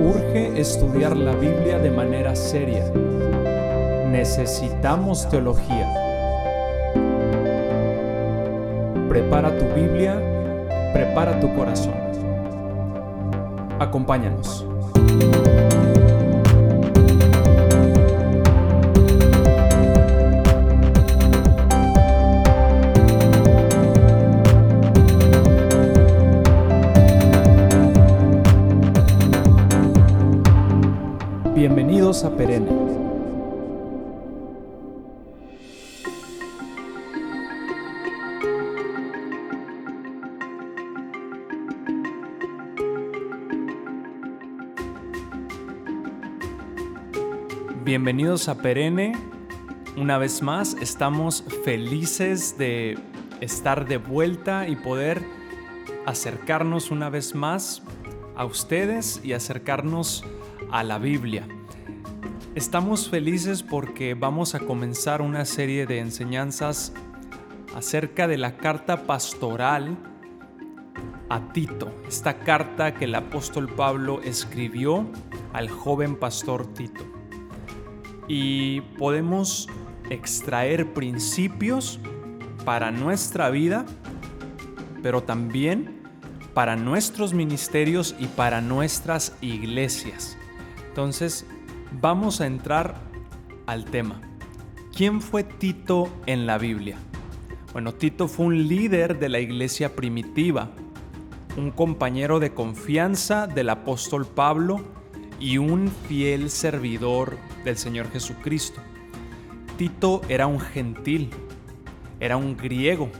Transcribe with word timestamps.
Urge 0.00 0.60
estudiar 0.60 1.16
la 1.16 1.32
Biblia 1.32 1.78
de 1.78 1.90
manera 1.90 2.34
seria. 2.34 2.84
Necesitamos 4.10 5.28
teología. 5.28 5.92
Prepara 9.08 9.56
tu 9.58 9.64
Biblia, 9.74 10.14
prepara 10.92 11.38
tu 11.40 11.54
corazón. 11.54 11.94
Acompáñanos. 13.78 14.64
Bienvenidos 32.16 32.24
a 32.24 32.36
Perenne. 32.38 32.70
Bienvenidos 47.84 48.48
a 48.48 48.54
Perenne. 48.62 49.12
Una 49.98 50.16
vez 50.16 50.40
más, 50.40 50.74
estamos 50.80 51.44
felices 51.64 52.56
de 52.56 52.98
estar 53.42 53.86
de 53.86 53.98
vuelta 53.98 54.68
y 54.68 54.76
poder 54.76 55.22
acercarnos 56.06 56.90
una 56.90 57.10
vez 57.10 57.34
más 57.34 57.82
a 58.36 58.46
ustedes 58.46 59.20
y 59.22 59.34
acercarnos 59.34 60.24
a 60.70 60.82
la 60.82 60.98
Biblia. 60.98 61.46
Estamos 62.56 63.10
felices 63.10 63.62
porque 63.62 64.14
vamos 64.14 64.54
a 64.54 64.60
comenzar 64.60 65.20
una 65.20 65.44
serie 65.44 65.84
de 65.84 65.98
enseñanzas 65.98 66.94
acerca 67.74 68.26
de 68.26 68.38
la 68.38 68.56
carta 68.56 69.02
pastoral 69.02 69.98
a 71.28 71.52
Tito, 71.52 71.92
esta 72.08 72.38
carta 72.38 72.94
que 72.94 73.04
el 73.04 73.14
apóstol 73.14 73.68
Pablo 73.68 74.22
escribió 74.22 75.06
al 75.52 75.68
joven 75.68 76.16
pastor 76.16 76.72
Tito. 76.72 77.04
Y 78.26 78.80
podemos 78.96 79.68
extraer 80.08 80.94
principios 80.94 82.00
para 82.64 82.90
nuestra 82.90 83.50
vida, 83.50 83.84
pero 85.02 85.22
también 85.22 86.00
para 86.54 86.74
nuestros 86.74 87.34
ministerios 87.34 88.14
y 88.18 88.28
para 88.28 88.62
nuestras 88.62 89.36
iglesias. 89.42 90.38
Entonces, 90.88 91.44
vamos 91.92 92.40
a 92.40 92.46
entrar 92.46 92.96
al 93.66 93.84
tema. 93.84 94.20
¿Quién 94.94 95.20
fue 95.20 95.44
Tito 95.44 96.08
en 96.26 96.46
la 96.46 96.58
Biblia? 96.58 96.96
Bueno, 97.72 97.92
Tito 97.92 98.28
fue 98.28 98.46
un 98.46 98.68
líder 98.68 99.18
de 99.18 99.28
la 99.28 99.40
iglesia 99.40 99.94
primitiva, 99.94 100.70
un 101.56 101.70
compañero 101.70 102.40
de 102.40 102.54
confianza 102.54 103.46
del 103.46 103.68
apóstol 103.68 104.26
Pablo 104.26 104.80
y 105.38 105.58
un 105.58 105.88
fiel 106.08 106.50
servidor 106.50 107.36
del 107.64 107.76
Señor 107.76 108.10
Jesucristo. 108.10 108.80
Tito 109.76 110.22
era 110.28 110.46
un 110.46 110.60
gentil, 110.60 111.30
era 112.18 112.38
un 112.38 112.56
griego 112.56 113.10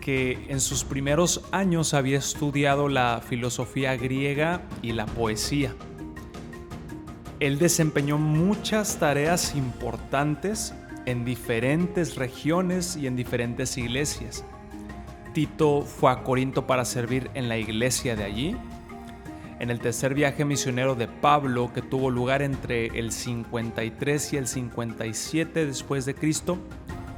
que 0.00 0.46
en 0.48 0.60
sus 0.60 0.84
primeros 0.84 1.44
años 1.50 1.94
había 1.94 2.18
estudiado 2.18 2.88
la 2.88 3.22
filosofía 3.26 3.96
griega 3.96 4.62
y 4.82 4.92
la 4.92 5.06
poesía. 5.06 5.74
Él 7.40 7.58
desempeñó 7.58 8.18
muchas 8.18 8.98
tareas 8.98 9.54
importantes 9.54 10.74
en 11.06 11.24
diferentes 11.24 12.16
regiones 12.16 12.96
y 12.96 13.06
en 13.06 13.16
diferentes 13.16 13.78
iglesias. 13.78 14.44
Tito 15.32 15.82
fue 15.82 16.10
a 16.10 16.24
Corinto 16.24 16.66
para 16.66 16.84
servir 16.84 17.30
en 17.34 17.48
la 17.48 17.56
iglesia 17.56 18.16
de 18.16 18.24
allí. 18.24 18.56
En 19.60 19.70
el 19.70 19.78
tercer 19.80 20.14
viaje 20.14 20.44
misionero 20.44 20.96
de 20.96 21.06
Pablo, 21.06 21.72
que 21.72 21.82
tuvo 21.82 22.10
lugar 22.10 22.42
entre 22.42 22.86
el 22.98 23.12
53 23.12 24.32
y 24.32 24.36
el 24.36 24.48
57 24.48 25.66
después 25.66 26.04
de 26.06 26.14
Cristo, 26.14 26.58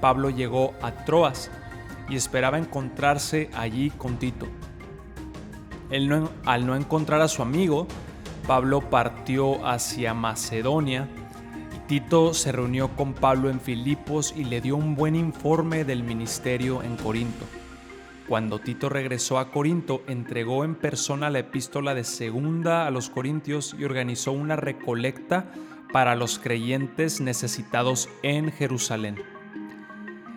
Pablo 0.00 0.30
llegó 0.30 0.74
a 0.82 1.04
Troas 1.04 1.50
y 2.08 2.16
esperaba 2.16 2.58
encontrarse 2.58 3.48
allí 3.54 3.90
con 3.90 4.18
Tito. 4.18 4.46
Él 5.90 6.28
al 6.44 6.66
no 6.66 6.76
encontrar 6.76 7.20
a 7.20 7.28
su 7.28 7.42
amigo, 7.42 7.86
Pablo 8.50 8.80
partió 8.80 9.64
hacia 9.64 10.12
Macedonia 10.12 11.06
y 11.72 11.86
Tito 11.86 12.34
se 12.34 12.50
reunió 12.50 12.88
con 12.96 13.12
Pablo 13.12 13.48
en 13.48 13.60
Filipos 13.60 14.34
y 14.36 14.42
le 14.42 14.60
dio 14.60 14.74
un 14.74 14.96
buen 14.96 15.14
informe 15.14 15.84
del 15.84 16.02
ministerio 16.02 16.82
en 16.82 16.96
Corinto. 16.96 17.46
Cuando 18.26 18.58
Tito 18.58 18.88
regresó 18.88 19.38
a 19.38 19.52
Corinto, 19.52 20.02
entregó 20.08 20.64
en 20.64 20.74
persona 20.74 21.30
la 21.30 21.38
epístola 21.38 21.94
de 21.94 22.02
segunda 22.02 22.88
a 22.88 22.90
los 22.90 23.08
Corintios 23.08 23.76
y 23.78 23.84
organizó 23.84 24.32
una 24.32 24.56
recolecta 24.56 25.52
para 25.92 26.16
los 26.16 26.40
creyentes 26.40 27.20
necesitados 27.20 28.08
en 28.24 28.50
Jerusalén. 28.50 29.22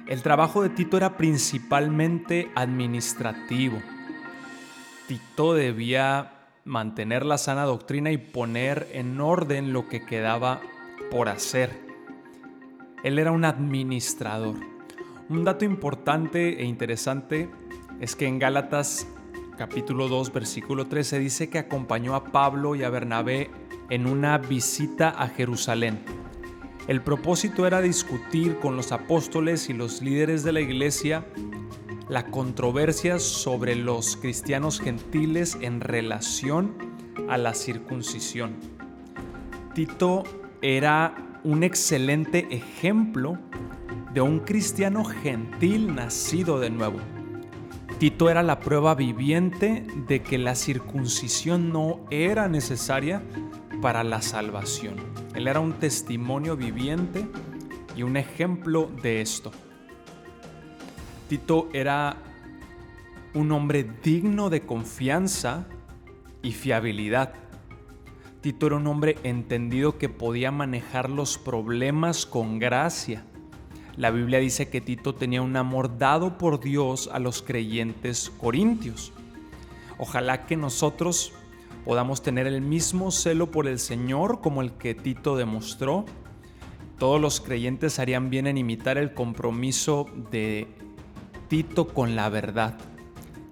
El 0.05 0.21
trabajo 0.21 0.61
de 0.61 0.69
Tito 0.69 0.97
era 0.97 1.17
principalmente 1.17 2.51
administrativo. 2.53 3.81
Tito 5.07 5.55
debía 5.55 6.32
mantener 6.65 7.25
la 7.25 7.37
sana 7.37 7.63
doctrina 7.63 8.11
y 8.11 8.17
poner 8.17 8.87
en 8.93 9.19
orden 9.19 9.73
lo 9.73 9.87
que 9.87 10.05
quedaba 10.05 10.61
por 11.11 11.29
hacer. 11.29 11.81
Él 13.03 13.19
era 13.19 13.31
un 13.31 13.45
administrador. 13.45 14.55
Un 15.29 15.43
dato 15.43 15.65
importante 15.65 16.61
e 16.61 16.65
interesante 16.65 17.49
es 17.99 18.15
que 18.15 18.27
en 18.27 18.39
Gálatas 18.39 19.07
capítulo 19.57 20.07
2 20.07 20.33
versículo 20.33 20.87
13 20.87 21.19
dice 21.19 21.49
que 21.49 21.59
acompañó 21.59 22.15
a 22.15 22.25
Pablo 22.25 22.75
y 22.75 22.83
a 22.83 22.89
Bernabé 22.89 23.51
en 23.89 24.07
una 24.07 24.37
visita 24.37 25.09
a 25.09 25.27
Jerusalén. 25.27 25.99
El 26.87 27.01
propósito 27.01 27.65
era 27.67 27.81
discutir 27.81 28.57
con 28.59 28.75
los 28.75 28.91
apóstoles 28.91 29.69
y 29.69 29.73
los 29.73 30.01
líderes 30.01 30.43
de 30.43 30.51
la 30.51 30.61
iglesia 30.61 31.25
la 32.09 32.25
controversia 32.25 33.19
sobre 33.19 33.75
los 33.75 34.17
cristianos 34.17 34.79
gentiles 34.79 35.57
en 35.61 35.81
relación 35.81 36.75
a 37.29 37.37
la 37.37 37.53
circuncisión. 37.53 38.55
Tito 39.73 40.23
era 40.61 41.39
un 41.43 41.63
excelente 41.63 42.47
ejemplo 42.51 43.37
de 44.13 44.21
un 44.21 44.39
cristiano 44.39 45.03
gentil 45.03 45.95
nacido 45.95 46.59
de 46.59 46.69
nuevo. 46.69 46.99
Tito 47.99 48.29
era 48.29 48.43
la 48.43 48.59
prueba 48.59 48.95
viviente 48.95 49.85
de 50.07 50.21
que 50.21 50.37
la 50.37 50.55
circuncisión 50.55 51.71
no 51.71 52.01
era 52.09 52.47
necesaria 52.47 53.23
para 53.81 54.03
la 54.03 54.21
salvación. 54.21 54.95
Él 55.35 55.47
era 55.47 55.59
un 55.59 55.73
testimonio 55.73 56.55
viviente 56.55 57.27
y 57.95 58.03
un 58.03 58.17
ejemplo 58.17 58.89
de 59.01 59.21
esto. 59.21 59.51
Tito 61.33 61.67
era 61.73 62.17
un 63.33 63.51
hombre 63.53 63.89
digno 64.03 64.51
de 64.51 64.61
confianza 64.61 65.65
y 66.43 66.51
fiabilidad. 66.51 67.33
Tito 68.41 68.67
era 68.67 68.75
un 68.75 68.85
hombre 68.85 69.17
entendido 69.23 69.97
que 69.97 70.09
podía 70.09 70.51
manejar 70.51 71.09
los 71.09 71.39
problemas 71.39 72.27
con 72.27 72.59
gracia. 72.59 73.25
La 73.97 74.11
Biblia 74.11 74.37
dice 74.37 74.69
que 74.69 74.79
Tito 74.79 75.15
tenía 75.15 75.41
un 75.41 75.55
amor 75.55 75.97
dado 75.97 76.37
por 76.37 76.59
Dios 76.59 77.09
a 77.11 77.17
los 77.17 77.41
creyentes 77.41 78.29
corintios. 78.29 79.11
Ojalá 79.97 80.45
que 80.45 80.55
nosotros 80.55 81.33
podamos 81.83 82.21
tener 82.21 82.45
el 82.45 82.61
mismo 82.61 83.09
celo 83.09 83.49
por 83.49 83.65
el 83.65 83.79
Señor 83.79 84.39
como 84.39 84.61
el 84.61 84.73
que 84.73 84.93
Tito 84.93 85.35
demostró. 85.35 86.05
Todos 86.99 87.19
los 87.19 87.41
creyentes 87.41 87.97
harían 87.97 88.29
bien 88.29 88.45
en 88.45 88.59
imitar 88.59 88.99
el 88.99 89.15
compromiso 89.15 90.05
de 90.29 90.83
Tito 91.53 91.85
con 91.85 92.15
la 92.15 92.29
verdad, 92.29 92.73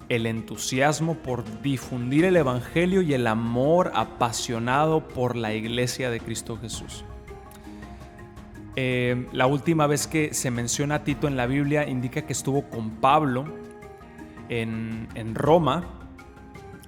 el 0.09 0.25
entusiasmo 0.25 1.17
por 1.17 1.61
difundir 1.61 2.25
el 2.25 2.35
Evangelio 2.35 3.03
y 3.03 3.13
el 3.13 3.27
amor 3.27 3.91
apasionado 3.93 5.07
por 5.07 5.35
la 5.35 5.53
iglesia 5.53 6.09
de 6.09 6.19
Cristo 6.19 6.57
Jesús. 6.57 7.05
Eh, 8.75 9.27
la 9.33 9.45
última 9.45 9.85
vez 9.85 10.07
que 10.07 10.33
se 10.33 10.49
menciona 10.49 10.95
a 10.95 11.03
Tito 11.03 11.27
en 11.27 11.37
la 11.37 11.45
Biblia 11.45 11.87
indica 11.87 12.23
que 12.23 12.33
estuvo 12.33 12.63
con 12.71 12.89
Pablo 12.89 13.45
en, 14.49 15.07
en 15.13 15.35
Roma 15.35 15.83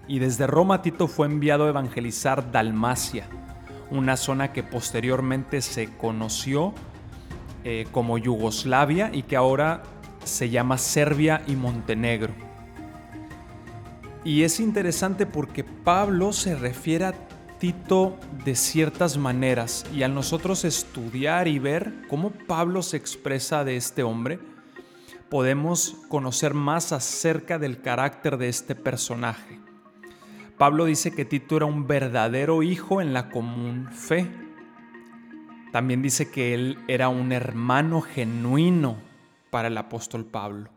y 0.08 0.18
desde 0.18 0.48
Roma 0.48 0.82
Tito 0.82 1.08
fue 1.08 1.28
enviado 1.28 1.66
a 1.66 1.70
evangelizar 1.70 2.52
Dalmacia, 2.52 3.28
una 3.92 4.18
zona 4.18 4.52
que 4.52 4.64
posteriormente 4.64 5.62
se 5.62 5.96
conoció 5.96 6.74
eh, 7.66 7.86
como 7.92 8.18
Yugoslavia 8.18 9.12
y 9.14 9.22
que 9.22 9.36
ahora 9.36 9.84
se 10.26 10.50
llama 10.50 10.78
Serbia 10.78 11.42
y 11.48 11.56
Montenegro. 11.56 12.34
Y 14.24 14.44
es 14.44 14.60
interesante 14.60 15.26
porque 15.26 15.64
Pablo 15.64 16.32
se 16.32 16.56
refiere 16.56 17.06
a 17.06 17.14
Tito 17.60 18.18
de 18.44 18.56
ciertas 18.56 19.18
maneras 19.18 19.86
y 19.94 20.04
al 20.04 20.14
nosotros 20.14 20.66
estudiar 20.66 21.48
y 21.48 21.60
ver 21.60 21.94
cómo 22.10 22.32
Pablo 22.32 22.82
se 22.82 22.98
expresa 22.98 23.64
de 23.64 23.78
este 23.78 24.04
hombre, 24.04 24.40
podemos 25.30 25.96
conocer 26.10 26.54
más 26.54 26.92
acerca 26.92 27.60
del 27.60 27.82
carácter 27.82 28.38
de 28.38 28.50
este 28.50 28.76
personaje. 28.76 29.60
Pablo 30.58 30.86
dice 30.86 31.12
que 31.12 31.26
Tito 31.26 31.58
era 31.58 31.66
un 31.66 31.88
verdadero 31.88 32.64
hijo 32.64 33.02
en 33.02 33.14
la 33.14 33.30
común 33.30 33.90
fe. 33.92 34.30
También 35.72 36.02
dice 36.02 36.30
que 36.30 36.54
él 36.54 36.78
era 36.88 37.10
un 37.10 37.32
hermano 37.32 38.02
genuino 38.02 38.98
para 39.54 39.68
el 39.68 39.78
apóstol 39.78 40.26
Pablo. 40.26 40.72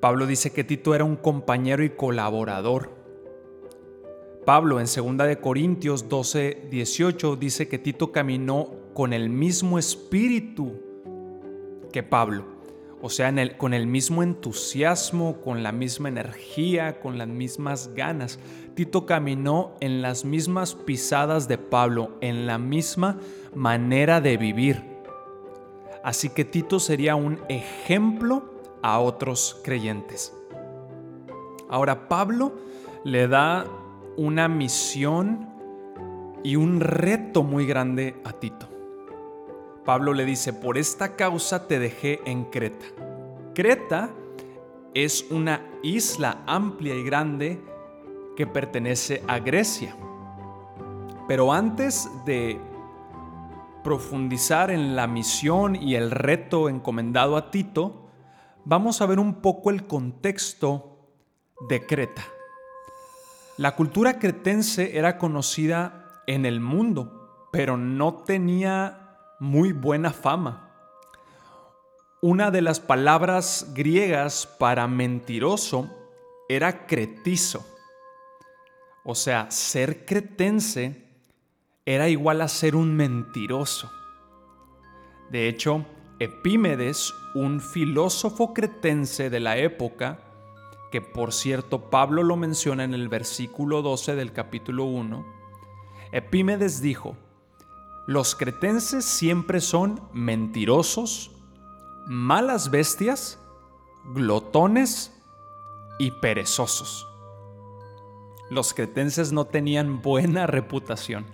Pablo 0.00 0.26
dice 0.26 0.50
que 0.54 0.64
Tito 0.64 0.94
era 0.94 1.04
un 1.04 1.16
compañero 1.16 1.84
y 1.84 1.90
colaborador. 1.90 2.90
Pablo 4.46 4.80
en 4.80 4.86
2 4.86 5.28
de 5.28 5.38
Corintios 5.38 6.08
12, 6.08 6.68
18 6.70 7.36
dice 7.36 7.68
que 7.68 7.78
Tito 7.78 8.12
caminó 8.12 8.70
con 8.94 9.12
el 9.12 9.28
mismo 9.28 9.78
espíritu 9.78 10.72
que 11.92 12.02
Pablo 12.02 12.56
o 13.02 13.10
sea, 13.10 13.32
con 13.58 13.74
el 13.74 13.86
mismo 13.86 14.22
entusiasmo, 14.22 15.42
con 15.42 15.62
la 15.62 15.70
misma 15.70 16.08
energía, 16.08 16.98
con 16.98 17.18
las 17.18 17.28
mismas 17.28 17.90
ganas. 17.94 18.38
Tito 18.74 19.04
caminó 19.04 19.74
en 19.80 20.00
las 20.00 20.24
mismas 20.24 20.74
pisadas 20.74 21.46
de 21.46 21.58
Pablo, 21.58 22.16
en 22.22 22.46
la 22.46 22.58
misma 22.58 23.18
manera 23.54 24.20
de 24.20 24.38
vivir. 24.38 24.95
Así 26.06 26.28
que 26.28 26.44
Tito 26.44 26.78
sería 26.78 27.16
un 27.16 27.40
ejemplo 27.48 28.44
a 28.80 29.00
otros 29.00 29.60
creyentes. 29.64 30.32
Ahora 31.68 32.06
Pablo 32.06 32.52
le 33.02 33.26
da 33.26 33.66
una 34.16 34.46
misión 34.46 35.48
y 36.44 36.54
un 36.54 36.78
reto 36.78 37.42
muy 37.42 37.66
grande 37.66 38.14
a 38.22 38.34
Tito. 38.34 38.68
Pablo 39.84 40.12
le 40.12 40.24
dice, 40.24 40.52
por 40.52 40.78
esta 40.78 41.16
causa 41.16 41.66
te 41.66 41.80
dejé 41.80 42.20
en 42.24 42.44
Creta. 42.44 42.86
Creta 43.52 44.10
es 44.94 45.26
una 45.32 45.60
isla 45.82 46.44
amplia 46.46 46.94
y 46.94 47.02
grande 47.02 47.60
que 48.36 48.46
pertenece 48.46 49.24
a 49.26 49.40
Grecia. 49.40 49.96
Pero 51.26 51.52
antes 51.52 52.08
de 52.24 52.60
profundizar 53.86 54.72
en 54.72 54.96
la 54.96 55.06
misión 55.06 55.76
y 55.76 55.94
el 55.94 56.10
reto 56.10 56.68
encomendado 56.68 57.36
a 57.36 57.52
Tito, 57.52 58.10
vamos 58.64 59.00
a 59.00 59.06
ver 59.06 59.20
un 59.20 59.34
poco 59.34 59.70
el 59.70 59.86
contexto 59.86 61.14
de 61.68 61.86
Creta. 61.86 62.24
La 63.58 63.76
cultura 63.76 64.18
cretense 64.18 64.98
era 64.98 65.18
conocida 65.18 66.04
en 66.26 66.46
el 66.46 66.58
mundo, 66.58 67.48
pero 67.52 67.76
no 67.76 68.24
tenía 68.24 69.18
muy 69.38 69.70
buena 69.70 70.10
fama. 70.10 70.74
Una 72.20 72.50
de 72.50 72.62
las 72.62 72.80
palabras 72.80 73.70
griegas 73.72 74.48
para 74.58 74.88
mentiroso 74.88 75.88
era 76.48 76.88
cretizo. 76.88 77.64
O 79.04 79.14
sea, 79.14 79.48
ser 79.52 80.04
cretense 80.04 81.05
era 81.86 82.08
igual 82.08 82.42
a 82.42 82.48
ser 82.48 82.74
un 82.74 82.94
mentiroso. 82.96 83.90
De 85.30 85.48
hecho, 85.48 85.86
Epímedes, 86.18 87.14
un 87.34 87.60
filósofo 87.60 88.52
cretense 88.52 89.30
de 89.30 89.38
la 89.38 89.56
época, 89.56 90.18
que 90.90 91.00
por 91.00 91.32
cierto 91.32 91.90
Pablo 91.90 92.22
lo 92.22 92.36
menciona 92.36 92.84
en 92.84 92.94
el 92.94 93.08
versículo 93.08 93.82
12 93.82 94.16
del 94.16 94.32
capítulo 94.32 94.84
1, 94.84 95.24
Epímedes 96.12 96.80
dijo, 96.80 97.16
los 98.06 98.34
cretenses 98.34 99.04
siempre 99.04 99.60
son 99.60 100.00
mentirosos, 100.12 101.32
malas 102.06 102.70
bestias, 102.70 103.38
glotones 104.14 105.12
y 105.98 106.12
perezosos. 106.12 107.06
Los 108.48 108.74
cretenses 108.74 109.32
no 109.32 109.46
tenían 109.46 110.02
buena 110.02 110.46
reputación. 110.46 111.26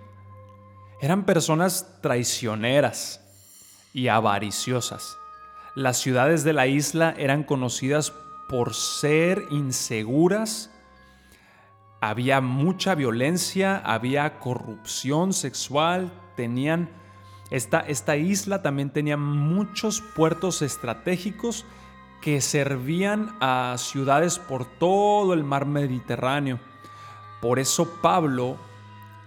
Eran 1.03 1.25
personas 1.25 1.99
traicioneras 1.99 3.19
y 3.93 4.07
avariciosas. 4.07 5.17
Las 5.75 5.97
ciudades 5.97 6.45
de 6.45 6.53
la 6.53 6.67
isla 6.67 7.13
eran 7.17 7.43
conocidas 7.43 8.13
por 8.47 8.73
ser 8.73 9.43
inseguras, 9.51 10.71
había 11.99 12.39
mucha 12.39 12.95
violencia, 12.95 13.81
había 13.83 14.39
corrupción 14.39 15.33
sexual, 15.33 16.09
tenían, 16.37 16.89
esta, 17.51 17.81
esta 17.81 18.15
isla 18.15 18.61
también 18.61 18.89
tenía 18.89 19.17
muchos 19.17 19.99
puertos 19.99 20.61
estratégicos 20.61 21.65
que 22.21 22.39
servían 22.39 23.35
a 23.41 23.75
ciudades 23.77 24.39
por 24.39 24.63
todo 24.63 25.33
el 25.33 25.43
mar 25.43 25.65
Mediterráneo. 25.65 26.61
Por 27.41 27.59
eso 27.59 27.91
Pablo, 28.01 28.57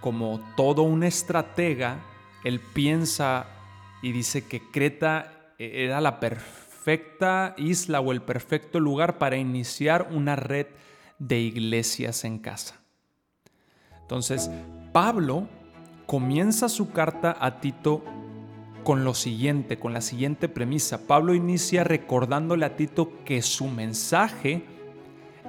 como 0.01 0.39
todo 0.55 0.83
un 0.83 1.03
estratega, 1.03 1.99
él 2.43 2.59
piensa 2.59 3.47
y 4.01 4.11
dice 4.11 4.45
que 4.45 4.61
Creta 4.71 5.53
era 5.57 6.01
la 6.01 6.19
perfecta 6.19 7.55
isla 7.57 7.99
o 7.99 8.11
el 8.11 8.21
perfecto 8.21 8.79
lugar 8.79 9.17
para 9.17 9.37
iniciar 9.37 10.09
una 10.11 10.35
red 10.35 10.67
de 11.19 11.39
iglesias 11.39 12.23
en 12.23 12.39
casa. 12.39 12.79
Entonces, 14.01 14.49
Pablo 14.93 15.47
comienza 16.05 16.69
su 16.69 16.91
carta 16.91 17.35
a 17.39 17.59
Tito 17.59 18.03
con 18.83 19.03
lo 19.03 19.13
siguiente, 19.13 19.77
con 19.77 19.91
la 19.91 19.99
siguiente 19.99 20.47
premisa. 20.47 21.07
Pablo 21.07 21.33
inicia 21.33 21.83
recordándole 21.83 22.65
a 22.65 22.77
Tito 22.77 23.11
que 23.25 23.41
su 23.41 23.67
mensaje 23.67 24.63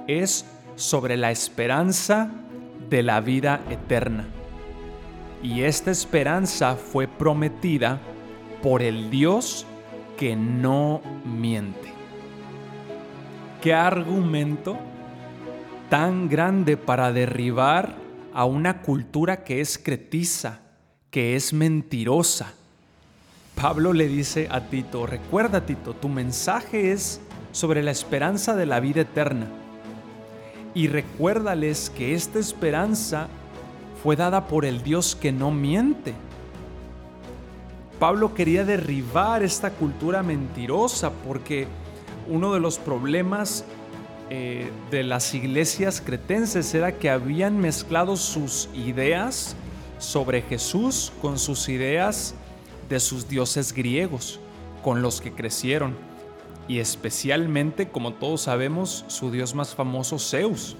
es 0.07 0.45
sobre 0.75 1.15
la 1.15 1.31
esperanza 1.31 2.31
de 2.89 3.03
la 3.03 3.21
vida 3.21 3.61
eterna. 3.69 4.27
Y 5.41 5.61
esta 5.61 5.91
esperanza 5.91 6.75
fue 6.75 7.07
prometida 7.07 7.99
por 8.61 8.81
el 8.81 9.09
Dios 9.09 9.65
que 10.17 10.35
no 10.35 11.01
miente. 11.25 11.93
¿Qué 13.61 13.73
argumento 13.73 14.77
tan 15.89 16.29
grande 16.29 16.77
para 16.77 17.11
derribar 17.11 17.95
a 18.33 18.45
una 18.45 18.81
cultura 18.81 19.43
que 19.43 19.59
es 19.59 19.77
cretiza, 19.77 20.59
que 21.09 21.35
es 21.35 21.51
mentirosa. 21.51 22.53
Pablo 23.55 23.91
le 23.91 24.07
dice 24.07 24.47
a 24.51 24.61
Tito, 24.61 25.05
recuerda 25.05 25.65
Tito, 25.65 25.93
tu 25.93 26.07
mensaje 26.07 26.91
es 26.91 27.19
sobre 27.51 27.83
la 27.83 27.91
esperanza 27.91 28.55
de 28.55 28.67
la 28.67 28.79
vida 28.79 29.01
eterna. 29.01 29.47
Y 30.75 30.87
recuérdales 30.87 31.89
que 31.89 32.13
esta 32.13 32.37
esperanza 32.37 33.27
fue 34.03 34.15
dada 34.15 34.47
por 34.47 34.65
el 34.65 34.83
Dios 34.83 35.15
que 35.15 35.31
no 35.31 35.51
miente. 35.51 36.13
Pablo 37.99 38.33
quería 38.33 38.63
derribar 38.63 39.43
esta 39.43 39.71
cultura 39.71 40.23
mentirosa 40.23 41.11
porque 41.11 41.67
uno 42.27 42.53
de 42.53 42.59
los 42.59 42.77
problemas 42.79 43.65
eh, 44.29 44.71
de 44.89 45.03
las 45.03 45.33
iglesias 45.33 46.01
cretenses 46.05 46.73
era 46.73 46.93
que 46.93 47.09
habían 47.09 47.59
mezclado 47.59 48.15
sus 48.15 48.69
ideas 48.73 49.55
sobre 49.97 50.43
Jesús 50.43 51.11
con 51.21 51.37
sus 51.37 51.67
ideas 51.67 52.35
de 52.87 52.99
sus 52.99 53.27
dioses 53.27 53.73
griegos, 53.73 54.39
con 54.83 55.01
los 55.01 55.19
que 55.19 55.31
crecieron, 55.31 55.95
y 56.67 56.79
especialmente, 56.79 57.89
como 57.89 58.13
todos 58.13 58.41
sabemos, 58.41 59.03
su 59.07 59.31
dios 59.31 59.55
más 59.55 59.75
famoso, 59.75 60.19
Zeus. 60.19 60.77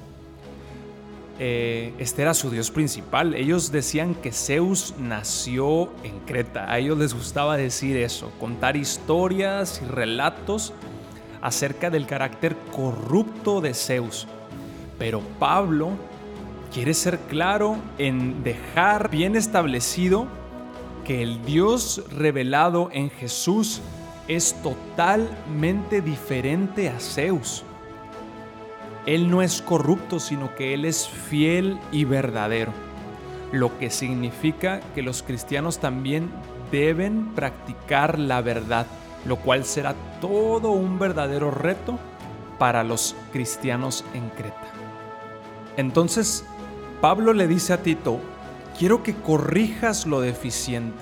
Eh, 1.41 1.93
este 1.99 2.21
era 2.21 2.33
su 2.33 2.49
dios 2.49 2.69
principal. 2.69 3.33
Ellos 3.33 3.71
decían 3.71 4.13
que 4.13 4.33
Zeus 4.33 4.93
nació 4.99 5.89
en 6.03 6.19
Creta. 6.25 6.69
A 6.69 6.79
ellos 6.79 6.97
les 6.97 7.13
gustaba 7.13 7.55
decir 7.55 7.95
eso, 7.95 8.31
contar 8.39 8.75
historias 8.75 9.81
y 9.81 9.85
relatos 9.87 10.73
acerca 11.41 11.89
del 11.89 12.05
carácter 12.05 12.57
corrupto 12.75 13.61
de 13.61 13.73
Zeus. 13.73 14.27
Pero 14.97 15.21
Pablo 15.39 15.91
quiere 16.73 16.93
ser 16.93 17.19
claro 17.29 17.77
en 17.97 18.43
dejar 18.43 19.09
bien 19.09 19.37
establecido 19.37 20.27
que 21.05 21.23
el 21.23 21.43
Dios 21.45 22.03
revelado 22.11 22.89
en 22.91 23.09
Jesús 23.09 23.81
es 24.27 24.61
totalmente 24.61 26.01
diferente 26.01 26.89
a 26.89 26.99
Zeus. 26.99 27.63
Él 29.05 29.29
no 29.29 29.41
es 29.41 29.61
corrupto, 29.61 30.19
sino 30.19 30.55
que 30.55 30.73
Él 30.73 30.85
es 30.85 31.07
fiel 31.07 31.79
y 31.91 32.05
verdadero, 32.05 32.73
lo 33.51 33.77
que 33.79 33.89
significa 33.89 34.81
que 34.95 35.01
los 35.01 35.23
cristianos 35.23 35.79
también 35.79 36.29
deben 36.71 37.33
practicar 37.33 38.19
la 38.19 38.41
verdad 38.41 38.85
lo 39.25 39.37
cual 39.37 39.65
será 39.65 39.95
todo 40.21 40.71
un 40.71 40.99
verdadero 40.99 41.51
reto 41.51 41.99
para 42.57 42.83
los 42.83 43.15
cristianos 43.31 44.05
en 44.13 44.29
Creta. 44.29 44.67
Entonces, 45.77 46.45
Pablo 47.01 47.33
le 47.33 47.47
dice 47.47 47.73
a 47.73 47.81
Tito, 47.81 48.19
quiero 48.77 49.03
que 49.03 49.15
corrijas 49.15 50.05
lo 50.05 50.21
deficiente. 50.21 50.97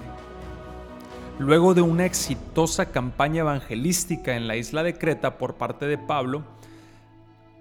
Luego 1.39 1.73
de 1.73 1.81
una 1.81 2.05
exitosa 2.05 2.87
campaña 2.87 3.41
evangelística 3.41 4.35
en 4.35 4.47
la 4.47 4.55
isla 4.55 4.83
de 4.83 4.97
Creta 4.97 5.37
por 5.37 5.55
parte 5.55 5.85
de 5.85 5.97
Pablo, 5.97 6.43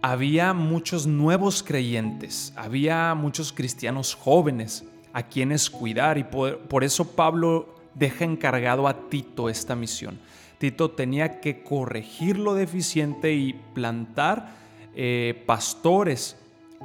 había 0.03 0.53
muchos 0.53 1.07
nuevos 1.07 1.63
creyentes, 1.63 2.53
había 2.57 3.15
muchos 3.15 3.53
cristianos 3.53 4.15
jóvenes 4.15 4.85
a 5.13 5.23
quienes 5.23 5.71
cuidar 5.71 6.19
y 6.19 6.25
por, 6.25 6.85
eso 6.85 7.13
Pablo 7.13 7.75
deja 7.95 8.25
encargado 8.25 8.87
a 8.87 9.09
Tito 9.09 9.49
esta 9.49 9.75
misión. 9.75 10.19
Tito 10.59 10.91
tenía 10.91 11.41
que 11.41 11.63
corregir 11.63 12.39
lo 12.39 12.55
deficiente 12.55 13.33
y 13.35 13.55
plantar 13.75 14.51
eh, 14.95 15.43
pastores 15.47 16.37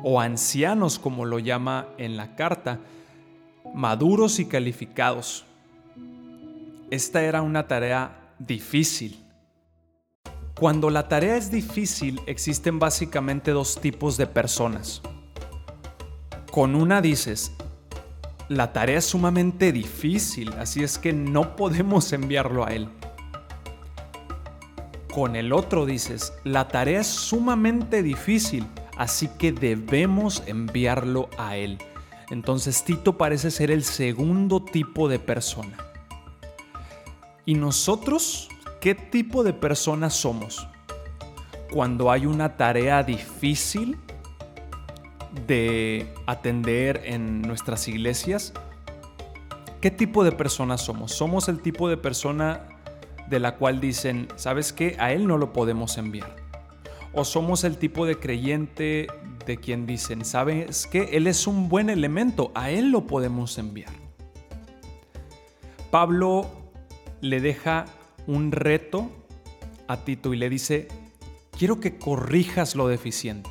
o 0.03 0.19
ancianos, 0.19 0.99
como 0.99 1.25
lo 1.25 1.39
llama 1.39 1.87
en 1.97 2.17
la 2.17 2.35
carta, 2.35 2.79
maduros 3.73 4.39
y 4.39 4.45
calificados. 4.45 5.45
Esta 6.89 7.23
era 7.23 7.41
una 7.41 7.67
tarea 7.67 8.33
difícil. 8.39 9.20
Cuando 10.55 10.89
la 10.89 11.07
tarea 11.07 11.37
es 11.37 11.49
difícil, 11.49 12.21
existen 12.27 12.77
básicamente 12.77 13.51
dos 13.51 13.79
tipos 13.81 14.17
de 14.17 14.27
personas. 14.27 15.01
Con 16.51 16.75
una 16.75 17.01
dices, 17.01 17.51
la 18.49 18.73
tarea 18.73 18.97
es 18.97 19.05
sumamente 19.05 19.71
difícil, 19.71 20.53
así 20.59 20.83
es 20.83 20.97
que 20.97 21.13
no 21.13 21.55
podemos 21.55 22.11
enviarlo 22.11 22.65
a 22.65 22.73
él. 22.73 22.89
Con 25.13 25.35
el 25.35 25.53
otro 25.53 25.85
dices, 25.85 26.33
la 26.43 26.67
tarea 26.67 26.99
es 26.99 27.07
sumamente 27.07 28.03
difícil, 28.03 28.67
así 28.97 29.29
que 29.39 29.51
debemos 29.51 30.43
enviarlo 30.45 31.29
a 31.37 31.55
él. 31.55 31.77
Entonces 32.29 32.83
Tito 32.83 33.17
parece 33.17 33.51
ser 33.51 33.71
el 33.71 33.83
segundo 33.83 34.61
tipo 34.61 35.09
de 35.09 35.19
persona. 35.19 35.77
¿Y 37.45 37.55
nosotros 37.55 38.47
qué 38.81 38.95
tipo 38.95 39.43
de 39.43 39.53
personas 39.53 40.13
somos? 40.13 40.67
Cuando 41.71 42.11
hay 42.11 42.25
una 42.25 42.57
tarea 42.57 43.03
difícil 43.03 43.97
de 45.47 46.11
atender 46.25 47.01
en 47.05 47.43
nuestras 47.43 47.87
iglesias, 47.87 48.53
¿qué 49.79 49.91
tipo 49.91 50.23
de 50.25 50.33
personas 50.33 50.81
somos? 50.81 51.13
¿Somos 51.13 51.47
el 51.47 51.61
tipo 51.61 51.87
de 51.87 51.95
persona 51.95 52.67
de 53.29 53.39
la 53.39 53.55
cual 53.55 53.79
dicen, 53.79 54.27
¿sabes 54.35 54.73
qué? 54.73 54.97
A 54.99 55.13
él 55.13 55.27
no 55.27 55.37
lo 55.37 55.53
podemos 55.53 55.97
enviar. 55.97 56.35
O 57.13 57.23
somos 57.23 57.63
el 57.63 57.77
tipo 57.77 58.05
de 58.05 58.19
creyente 58.19 59.07
de 59.45 59.57
quien 59.57 59.85
dicen, 59.85 60.25
¿sabes 60.25 60.87
qué? 60.87 61.09
Él 61.13 61.27
es 61.27 61.45
un 61.45 61.69
buen 61.69 61.89
elemento, 61.89 62.51
a 62.55 62.71
él 62.71 62.89
lo 62.89 63.05
podemos 63.05 63.57
enviar. 63.59 63.93
Pablo 65.91 66.49
le 67.21 67.39
deja 67.41 67.85
un 68.27 68.51
reto 68.51 69.09
a 69.87 69.97
Tito 70.03 70.33
y 70.33 70.37
le 70.37 70.49
dice, 70.49 70.87
quiero 71.57 71.79
que 71.79 71.97
corrijas 71.97 72.75
lo 72.75 72.87
deficiente. 72.87 73.49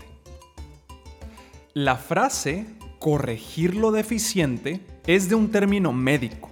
La 1.75 1.97
frase 1.97 2.67
corregir 2.99 3.77
lo 3.77 3.93
deficiente 3.93 4.81
es 5.07 5.29
de 5.29 5.35
un 5.35 5.51
término 5.51 5.93
médico. 5.93 6.51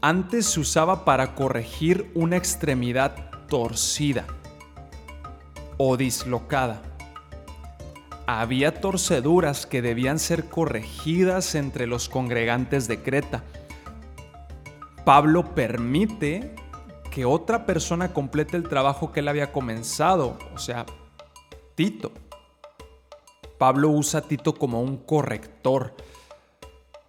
Antes 0.00 0.46
se 0.46 0.60
usaba 0.60 1.04
para 1.04 1.34
corregir 1.34 2.10
una 2.14 2.36
extremidad 2.36 3.30
torcida 3.46 4.26
o 5.76 5.96
dislocada. 5.96 6.82
Había 8.26 8.80
torceduras 8.80 9.66
que 9.66 9.82
debían 9.82 10.18
ser 10.18 10.46
corregidas 10.46 11.54
entre 11.54 11.86
los 11.86 12.08
congregantes 12.08 12.88
de 12.88 13.02
Creta. 13.02 13.44
Pablo 15.04 15.54
permite 15.54 16.54
que 17.12 17.26
otra 17.26 17.66
persona 17.66 18.14
complete 18.14 18.56
el 18.56 18.66
trabajo 18.66 19.12
que 19.12 19.20
él 19.20 19.28
había 19.28 19.52
comenzado, 19.52 20.38
o 20.54 20.58
sea, 20.58 20.86
Tito. 21.74 22.10
Pablo 23.58 23.90
usa 23.90 24.20
a 24.20 24.22
Tito 24.22 24.54
como 24.54 24.80
un 24.80 24.96
corrector. 24.96 25.94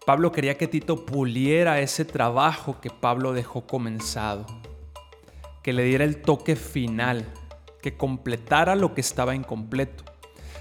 Pablo 0.05 0.33
quería 0.33 0.57
que 0.57 0.67
Tito 0.67 1.05
puliera 1.05 1.79
ese 1.79 2.03
trabajo 2.03 2.81
que 2.81 2.89
Pablo 2.89 3.31
dejó 3.31 3.65
comenzado, 3.65 4.45
que 5.63 5.72
le 5.72 5.86
diera 5.86 6.03
el 6.03 6.22
toque 6.22 6.57
final, 6.57 7.25
que 7.81 7.95
completara 7.95 8.75
lo 8.75 8.93
que 8.93 9.00
estaba 9.00 9.36
incompleto. 9.36 10.03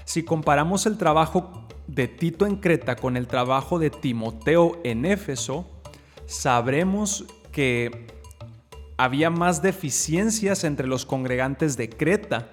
Si 0.05 0.23
comparamos 0.23 0.85
el 0.85 0.97
trabajo 0.97 1.67
de 1.87 2.07
Tito 2.07 2.45
en 2.45 2.55
Creta 2.55 2.95
con 2.95 3.17
el 3.17 3.27
trabajo 3.27 3.77
de 3.77 3.89
Timoteo 3.89 4.79
en 4.85 5.03
Éfeso, 5.03 5.67
sabremos 6.27 7.25
que 7.51 8.22
había 8.97 9.29
más 9.29 9.61
deficiencias 9.61 10.63
entre 10.63 10.87
los 10.87 11.05
congregantes 11.05 11.77
de 11.77 11.89
Creta 11.89 12.49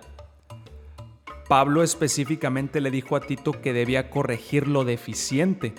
Pablo 1.50 1.82
específicamente 1.82 2.80
le 2.80 2.92
dijo 2.92 3.16
a 3.16 3.22
Tito 3.22 3.60
que 3.60 3.72
debía 3.72 4.08
corregir 4.08 4.68
lo 4.68 4.84
deficiente. 4.84 5.74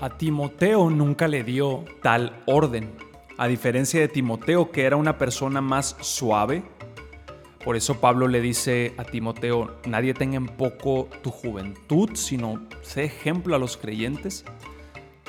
A 0.00 0.16
Timoteo 0.16 0.88
nunca 0.88 1.28
le 1.28 1.44
dio 1.44 1.84
tal 2.00 2.42
orden, 2.46 2.90
a 3.36 3.46
diferencia 3.46 4.00
de 4.00 4.08
Timoteo 4.08 4.70
que 4.70 4.84
era 4.84 4.96
una 4.96 5.18
persona 5.18 5.60
más 5.60 5.94
suave. 6.00 6.62
Por 7.62 7.76
eso 7.76 8.00
Pablo 8.00 8.28
le 8.28 8.40
dice 8.40 8.94
a 8.96 9.04
Timoteo, 9.04 9.76
nadie 9.84 10.14
tenga 10.14 10.38
en 10.38 10.46
poco 10.46 11.10
tu 11.22 11.30
juventud, 11.30 12.08
sino 12.14 12.66
sé 12.80 13.04
ejemplo 13.04 13.54
a 13.54 13.58
los 13.58 13.76
creyentes. 13.76 14.46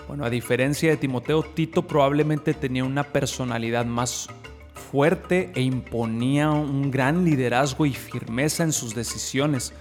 Bueno, 0.07 0.23
a 0.23 0.29
diferencia 0.29 0.89
de 0.89 0.95
Timoteo, 0.95 1.43
Tito 1.43 1.85
probablemente 1.85 2.53
tenía 2.53 2.85
una 2.85 3.03
personalidad 3.03 3.85
más 3.85 4.29
fuerte 4.75 5.51
e 5.55 5.61
imponía 5.61 6.51
un 6.51 6.91
gran 6.91 7.25
liderazgo 7.25 7.85
y 7.85 7.93
firmeza 7.93 8.63
en 8.63 8.71
sus 8.71 8.93
decisiones. 8.93 9.73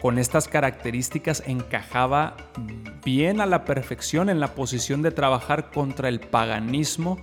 Con 0.00 0.18
estas 0.18 0.48
características 0.48 1.44
encajaba 1.46 2.36
bien 3.04 3.40
a 3.40 3.46
la 3.46 3.64
perfección 3.64 4.28
en 4.28 4.40
la 4.40 4.54
posición 4.54 5.02
de 5.02 5.12
trabajar 5.12 5.70
contra 5.70 6.08
el 6.08 6.18
paganismo 6.18 7.18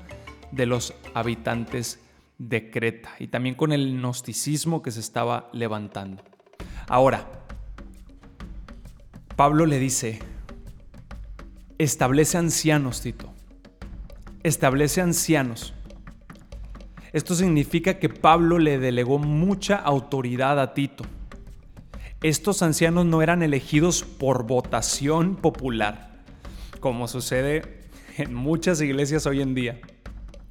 de 0.51 0.65
los 0.65 0.93
habitantes 1.13 1.99
de 2.38 2.71
Creta 2.71 3.11
y 3.19 3.27
también 3.27 3.55
con 3.55 3.73
el 3.73 3.99
gnosticismo 3.99 4.81
que 4.81 4.91
se 4.91 5.01
estaba 5.01 5.49
levantando. 5.51 6.23
Ahora, 6.88 7.27
Pablo 9.35 9.65
le 9.65 9.79
dice, 9.79 10.19
establece 11.77 12.38
ancianos, 12.38 13.01
Tito, 13.01 13.33
establece 14.43 15.01
ancianos 15.01 15.73
esto 17.11 17.33
significa 17.33 17.97
que 17.97 18.09
Pablo 18.09 18.59
le 18.59 18.77
delegó 18.77 19.17
mucha 19.17 19.75
autoridad 19.75 20.59
a 20.59 20.73
Tito. 20.73 21.05
Estos 22.21 22.61
ancianos 22.61 23.05
no 23.05 23.21
eran 23.21 23.41
elegidos 23.41 24.03
por 24.03 24.45
votación 24.45 25.35
popular, 25.35 26.19
como 26.79 27.07
sucede 27.07 27.79
en 28.17 28.33
muchas 28.33 28.81
iglesias 28.81 29.25
hoy 29.25 29.41
en 29.41 29.55
día. 29.55 29.79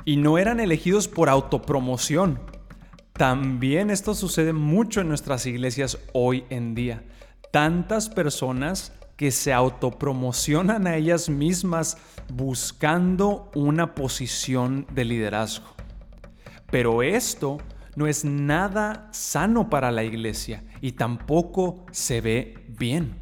Y 0.04 0.16
no 0.16 0.38
eran 0.38 0.58
elegidos 0.58 1.06
por 1.06 1.28
autopromoción. 1.28 2.40
También 3.12 3.90
esto 3.90 4.14
sucede 4.14 4.52
mucho 4.52 5.02
en 5.02 5.08
nuestras 5.08 5.44
iglesias 5.44 5.98
hoy 6.12 6.44
en 6.50 6.74
día. 6.74 7.04
Tantas 7.52 8.08
personas 8.08 8.92
que 9.16 9.30
se 9.30 9.52
autopromocionan 9.52 10.86
a 10.86 10.96
ellas 10.96 11.28
mismas 11.28 11.98
buscando 12.32 13.50
una 13.54 13.94
posición 13.94 14.86
de 14.92 15.04
liderazgo. 15.04 15.77
Pero 16.70 17.02
esto 17.02 17.58
no 17.96 18.06
es 18.06 18.25
nada 18.25 19.08
sano 19.12 19.70
para 19.70 19.90
la 19.90 20.04
iglesia 20.04 20.62
y 20.80 20.92
tampoco 20.92 21.84
se 21.90 22.20
ve 22.20 22.64
bien. 22.68 23.16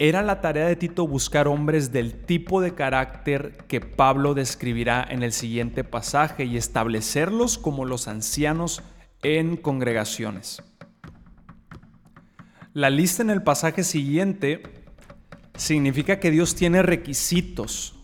Era 0.00 0.22
la 0.22 0.40
tarea 0.40 0.66
de 0.66 0.76
Tito 0.76 1.08
buscar 1.08 1.48
hombres 1.48 1.90
del 1.92 2.14
tipo 2.24 2.60
de 2.60 2.74
carácter 2.74 3.56
que 3.66 3.80
Pablo 3.80 4.34
describirá 4.34 5.04
en 5.08 5.22
el 5.24 5.32
siguiente 5.32 5.82
pasaje 5.82 6.44
y 6.44 6.56
establecerlos 6.56 7.58
como 7.58 7.84
los 7.84 8.06
ancianos 8.06 8.82
en 9.22 9.56
congregaciones. 9.56 10.62
La 12.72 12.90
lista 12.90 13.22
en 13.22 13.30
el 13.30 13.42
pasaje 13.42 13.82
siguiente 13.82 14.62
significa 15.56 16.20
que 16.20 16.30
Dios 16.30 16.54
tiene 16.54 16.82
requisitos 16.82 17.97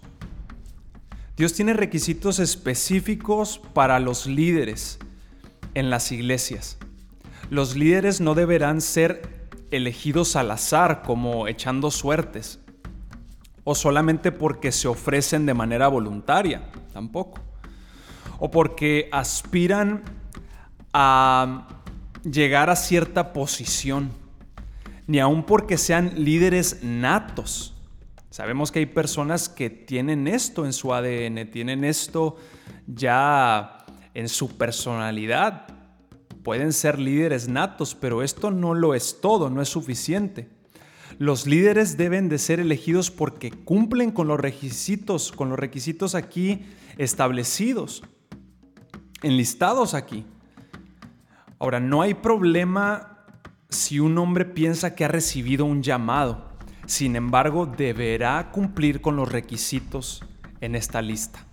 Dios 1.36 1.52
tiene 1.52 1.74
requisitos 1.74 2.38
específicos 2.38 3.60
para 3.72 3.98
los 3.98 4.26
líderes 4.26 5.00
en 5.74 5.90
las 5.90 6.12
iglesias. 6.12 6.78
Los 7.50 7.74
líderes 7.74 8.20
no 8.20 8.34
deberán 8.34 8.80
ser 8.80 9.48
elegidos 9.72 10.36
al 10.36 10.52
azar 10.52 11.02
como 11.02 11.48
echando 11.48 11.90
suertes 11.90 12.60
o 13.64 13.74
solamente 13.74 14.30
porque 14.30 14.70
se 14.70 14.86
ofrecen 14.86 15.44
de 15.44 15.54
manera 15.54 15.88
voluntaria, 15.88 16.70
tampoco. 16.92 17.40
O 18.38 18.50
porque 18.50 19.08
aspiran 19.10 20.04
a 20.92 21.66
llegar 22.22 22.70
a 22.70 22.76
cierta 22.76 23.32
posición. 23.32 24.12
ni 25.06 25.18
aun 25.18 25.44
porque 25.44 25.76
sean 25.76 26.12
líderes 26.24 26.82
natos. 26.82 27.73
Sabemos 28.34 28.72
que 28.72 28.80
hay 28.80 28.86
personas 28.86 29.48
que 29.48 29.70
tienen 29.70 30.26
esto 30.26 30.66
en 30.66 30.72
su 30.72 30.92
ADN, 30.92 31.52
tienen 31.52 31.84
esto 31.84 32.36
ya 32.84 33.86
en 34.12 34.28
su 34.28 34.58
personalidad. 34.58 35.68
Pueden 36.42 36.72
ser 36.72 36.98
líderes 36.98 37.46
natos, 37.46 37.94
pero 37.94 38.24
esto 38.24 38.50
no 38.50 38.74
lo 38.74 38.96
es 38.96 39.20
todo, 39.20 39.50
no 39.50 39.62
es 39.62 39.68
suficiente. 39.68 40.48
Los 41.20 41.46
líderes 41.46 41.96
deben 41.96 42.28
de 42.28 42.38
ser 42.38 42.58
elegidos 42.58 43.12
porque 43.12 43.52
cumplen 43.52 44.10
con 44.10 44.26
los 44.26 44.40
requisitos, 44.40 45.30
con 45.30 45.48
los 45.50 45.56
requisitos 45.56 46.16
aquí 46.16 46.66
establecidos, 46.98 48.02
enlistados 49.22 49.94
aquí. 49.94 50.26
Ahora, 51.60 51.78
no 51.78 52.02
hay 52.02 52.14
problema 52.14 53.26
si 53.68 54.00
un 54.00 54.18
hombre 54.18 54.44
piensa 54.44 54.96
que 54.96 55.04
ha 55.04 55.08
recibido 55.08 55.64
un 55.64 55.84
llamado. 55.84 56.53
Sin 56.86 57.16
embargo, 57.16 57.66
deberá 57.66 58.50
cumplir 58.50 59.00
con 59.00 59.16
los 59.16 59.30
requisitos 59.30 60.22
en 60.60 60.74
esta 60.74 61.00
lista. 61.02 61.46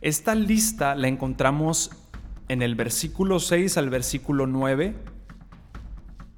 Esta 0.00 0.34
lista 0.34 0.94
la 0.94 1.08
encontramos 1.08 1.90
en 2.48 2.62
el 2.62 2.74
versículo 2.74 3.38
6 3.38 3.76
al 3.76 3.90
versículo 3.90 4.46
9 4.46 4.96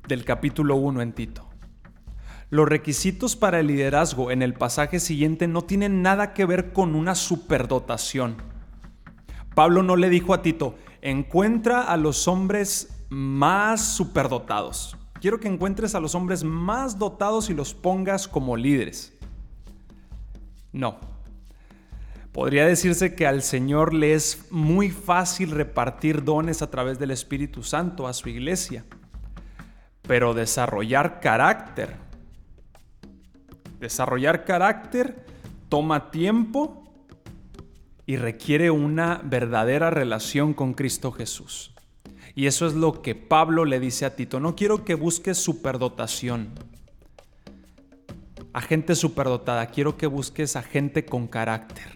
del 0.09 0.25
capítulo 0.25 0.77
1 0.77 1.01
en 1.01 1.13
Tito. 1.13 1.49
Los 2.51 2.69
requisitos 2.69 3.35
para 3.35 3.61
el 3.61 3.69
liderazgo 3.69 4.31
en 4.31 4.43
el 4.43 4.53
pasaje 4.53 5.01
siguiente 5.01 5.49
no 5.49 5.63
tienen 5.63 6.03
nada 6.03 6.35
que 6.35 6.45
ver 6.45 6.73
con 6.73 6.95
una 6.95 7.15
superdotación. 7.15 8.37
Pablo 9.55 9.83
no 9.83 9.97
le 9.97 10.11
dijo 10.11 10.35
a 10.35 10.43
Tito, 10.43 10.77
encuentra 11.01 11.83
a 11.83 11.97
los 11.97 12.29
hombres 12.29 13.07
más 13.09 13.83
superdotados. 13.97 14.99
Quiero 15.23 15.41
que 15.41 15.49
encuentres 15.49 15.95
a 15.95 16.01
los 16.01 16.15
hombres 16.15 16.45
más 16.45 16.99
dotados 16.99 17.49
y 17.49 17.55
los 17.55 17.73
pongas 17.73 18.29
como 18.29 18.59
líderes. 18.59 19.17
No. 20.73 20.99
Podría 22.33 22.67
decirse 22.67 23.15
que 23.15 23.27
al 23.27 23.43
Señor 23.43 23.95
le 23.95 24.13
es 24.13 24.49
muy 24.51 24.91
fácil 24.91 25.53
repartir 25.53 26.25
dones 26.25 26.61
a 26.61 26.71
través 26.71 26.99
del 26.99 27.13
Espíritu 27.13 27.63
Santo 27.63 28.07
a 28.07 28.13
su 28.13 28.29
iglesia, 28.29 28.85
pero 30.03 30.35
desarrollar 30.35 31.21
carácter 31.21 31.97
Desarrollar 33.83 34.45
carácter 34.45 35.27
toma 35.69 36.13
tiempo 36.13 36.85
y 38.07 38.15
requiere 38.15 38.71
una 38.71 39.21
verdadera 39.25 39.91
relación 39.91 40.55
con 40.55 40.75
Cristo 40.75 41.11
Jesús. 41.11 41.72
Y 42.35 42.47
eso 42.47 42.67
es 42.67 42.75
lo 42.75 43.03
que 43.03 43.15
Pablo 43.15 43.65
le 43.65 43.79
dice 43.79 44.05
a 44.05 44.17
Tito. 44.17 44.41
No 44.41 44.57
quiero 44.57 44.85
que 44.85 44.95
busques 44.95 45.39
superdotación. 45.39 46.49
A 48.53 48.61
gente 48.61 48.95
superdotada, 48.95 49.67
quiero 49.67 49.97
que 49.97 50.07
busques 50.07 50.57
a 50.57 50.63
gente 50.63 51.05
con 51.05 51.27
carácter. 51.27 51.93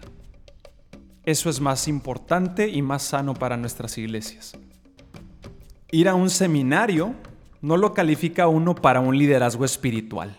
Eso 1.23 1.49
es 1.49 1.59
más 1.59 1.87
importante 1.87 2.69
y 2.69 2.81
más 2.81 3.03
sano 3.03 3.33
para 3.33 3.57
nuestras 3.57 3.97
iglesias. 3.97 4.57
Ir 5.91 6.09
a 6.09 6.15
un 6.15 6.29
seminario 6.29 7.15
no 7.61 7.77
lo 7.77 7.93
califica 7.93 8.47
uno 8.47 8.75
para 8.75 8.99
un 8.99 9.17
liderazgo 9.17 9.65
espiritual. 9.65 10.37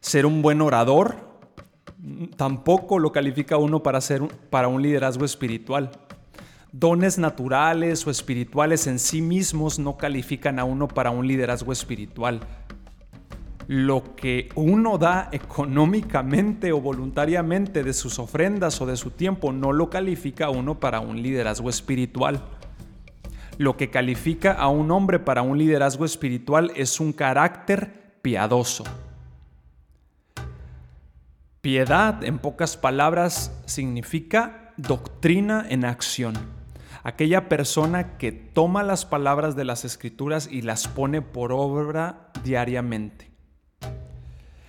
Ser 0.00 0.26
un 0.26 0.42
buen 0.42 0.60
orador 0.60 1.28
tampoco 2.36 2.98
lo 2.98 3.12
califica 3.12 3.56
uno 3.56 3.82
para, 3.82 4.00
ser, 4.00 4.22
para 4.50 4.68
un 4.68 4.82
liderazgo 4.82 5.24
espiritual. 5.24 5.90
Dones 6.72 7.18
naturales 7.18 8.06
o 8.06 8.10
espirituales 8.10 8.86
en 8.86 8.98
sí 8.98 9.22
mismos 9.22 9.78
no 9.78 9.96
califican 9.96 10.58
a 10.58 10.64
uno 10.64 10.88
para 10.88 11.10
un 11.10 11.26
liderazgo 11.26 11.72
espiritual. 11.72 12.40
Lo 13.66 14.16
que 14.16 14.48
uno 14.54 14.98
da 14.98 15.28
económicamente 15.32 16.72
o 16.72 16.80
voluntariamente 16.80 17.82
de 17.82 17.92
sus 17.92 18.18
ofrendas 18.18 18.80
o 18.80 18.86
de 18.86 18.96
su 18.96 19.10
tiempo 19.10 19.52
no 19.52 19.72
lo 19.72 19.90
califica 19.90 20.46
a 20.46 20.50
uno 20.50 20.80
para 20.80 21.00
un 21.00 21.22
liderazgo 21.22 21.68
espiritual. 21.68 22.42
Lo 23.58 23.76
que 23.76 23.90
califica 23.90 24.52
a 24.52 24.68
un 24.68 24.90
hombre 24.90 25.18
para 25.18 25.42
un 25.42 25.58
liderazgo 25.58 26.04
espiritual 26.04 26.72
es 26.76 27.00
un 27.00 27.12
carácter 27.12 28.18
piadoso 28.22 28.84
Piedad, 31.60 32.22
en 32.22 32.38
pocas 32.38 32.76
palabras, 32.76 33.52
significa 33.66 34.72
doctrina 34.76 35.66
en 35.68 35.84
acción. 35.84 36.34
Aquella 37.08 37.48
persona 37.48 38.18
que 38.18 38.32
toma 38.32 38.82
las 38.82 39.06
palabras 39.06 39.56
de 39.56 39.64
las 39.64 39.86
escrituras 39.86 40.46
y 40.52 40.60
las 40.60 40.88
pone 40.88 41.22
por 41.22 41.52
obra 41.52 42.30
diariamente. 42.44 43.30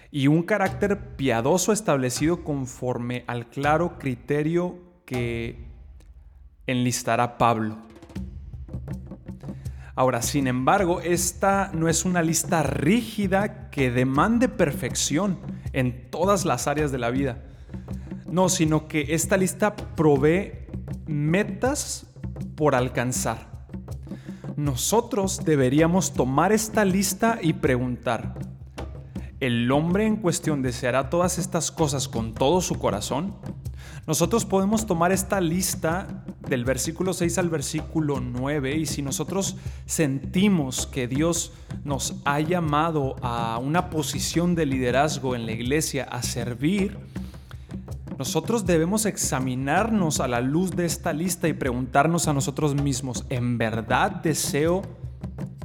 Y 0.10 0.28
un 0.28 0.43
carácter 0.43 1.17
piadoso 1.17 1.73
establecido 1.73 2.45
conforme 2.45 3.25
al 3.28 3.49
claro 3.49 3.99
criterio 3.99 4.80
que 5.04 5.67
enlistará 6.65 7.38
Pablo. 7.38 7.78
Ahora, 9.93 10.21
sin 10.21 10.47
embargo, 10.47 11.02
esta 11.02 11.71
no 11.73 11.89
es 11.89 12.06
una 12.06 12.21
lista 12.21 12.63
rígida 12.63 13.69
que 13.69 13.91
demande 13.91 14.47
perfección 14.47 15.39
en 15.73 16.10
todas 16.10 16.45
las 16.45 16.67
áreas 16.67 16.93
de 16.93 16.99
la 16.99 17.10
vida. 17.10 17.43
No, 18.28 18.47
sino 18.47 18.88
que 18.88 19.13
esta 19.13 19.36
lista 19.36 19.75
provee 19.75 20.54
metas 21.06 22.09
por 22.56 22.75
alcanzar. 22.75 23.67
Nosotros 24.56 25.41
deberíamos 25.45 26.13
tomar 26.13 26.52
esta 26.52 26.84
lista 26.84 27.39
y 27.41 27.54
preguntar, 27.54 28.34
¿el 29.39 29.71
hombre 29.71 30.06
en 30.06 30.17
cuestión 30.17 30.62
deseará 30.62 31.10
todas 31.10 31.39
estas 31.39 31.71
cosas 31.71 32.08
con 32.08 32.34
todo 32.34 32.60
su 32.62 32.78
corazón? 32.78 33.36
Nosotros 34.06 34.43
podemos 34.43 34.86
tomar 34.86 35.12
esta 35.12 35.39
lista 35.39 36.25
del 36.47 36.65
versículo 36.65 37.13
6 37.13 37.38
al 37.38 37.49
versículo 37.49 38.19
9 38.19 38.75
y 38.75 38.86
si 38.86 39.02
nosotros 39.02 39.56
sentimos 39.86 40.88
que 40.88 41.08
Dios 41.08 41.54
nos 41.84 42.15
ha 42.25 42.39
llamado 42.39 43.15
a 43.21 43.60
una 43.60 43.89
posición 43.89 44.56
de 44.56 44.65
liderazgo 44.65 45.36
en 45.36 45.45
la 45.45 45.52
iglesia, 45.52 46.06
a 46.06 46.23
servir, 46.23 46.97
nosotros 48.19 48.65
debemos 48.65 49.05
examinarnos 49.05 50.19
a 50.19 50.27
la 50.27 50.41
luz 50.41 50.71
de 50.71 50.86
esta 50.86 51.13
lista 51.13 51.47
y 51.47 51.53
preguntarnos 51.53 52.27
a 52.27 52.34
nosotros 52.34 52.75
mismos, 52.75 53.23
¿en 53.29 53.58
verdad 53.58 54.12
deseo 54.12 54.82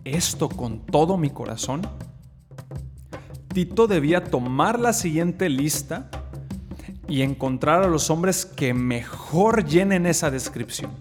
esto 0.05 0.49
con 0.49 0.79
todo 0.87 1.19
mi 1.19 1.31
corazón? 1.31 1.83
Tito 3.53 3.89
debía 3.89 4.23
tomar 4.23 4.79
la 4.79 4.93
siguiente 4.93 5.49
lista 5.49 6.09
y 7.09 7.23
encontrar 7.23 7.83
a 7.83 7.89
los 7.89 8.09
hombres 8.09 8.47
que 8.47 8.73
mejor 8.73 9.65
llenen 9.65 10.07
esa 10.07 10.31
descripción. 10.31 10.93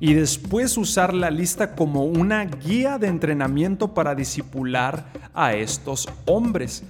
Y 0.00 0.14
después 0.14 0.78
usar 0.78 1.12
la 1.12 1.30
lista 1.30 1.74
como 1.74 2.04
una 2.04 2.46
guía 2.46 2.96
de 2.96 3.08
entrenamiento 3.08 3.92
para 3.92 4.14
disipular 4.14 5.12
a 5.34 5.52
estos 5.54 6.08
hombres. 6.24 6.84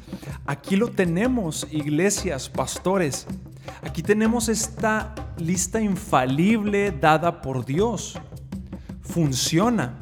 Aquí 0.47 0.77
lo 0.77 0.89
tenemos, 0.89 1.67
iglesias, 1.73 2.49
pastores. 2.49 3.27
Aquí 3.83 4.03
tenemos 4.03 4.49
esta 4.49 5.15
lista 5.39 5.81
infalible 5.81 6.91
dada 6.91 7.41
por 7.41 7.65
Dios. 7.65 8.19
Funciona. 9.03 9.99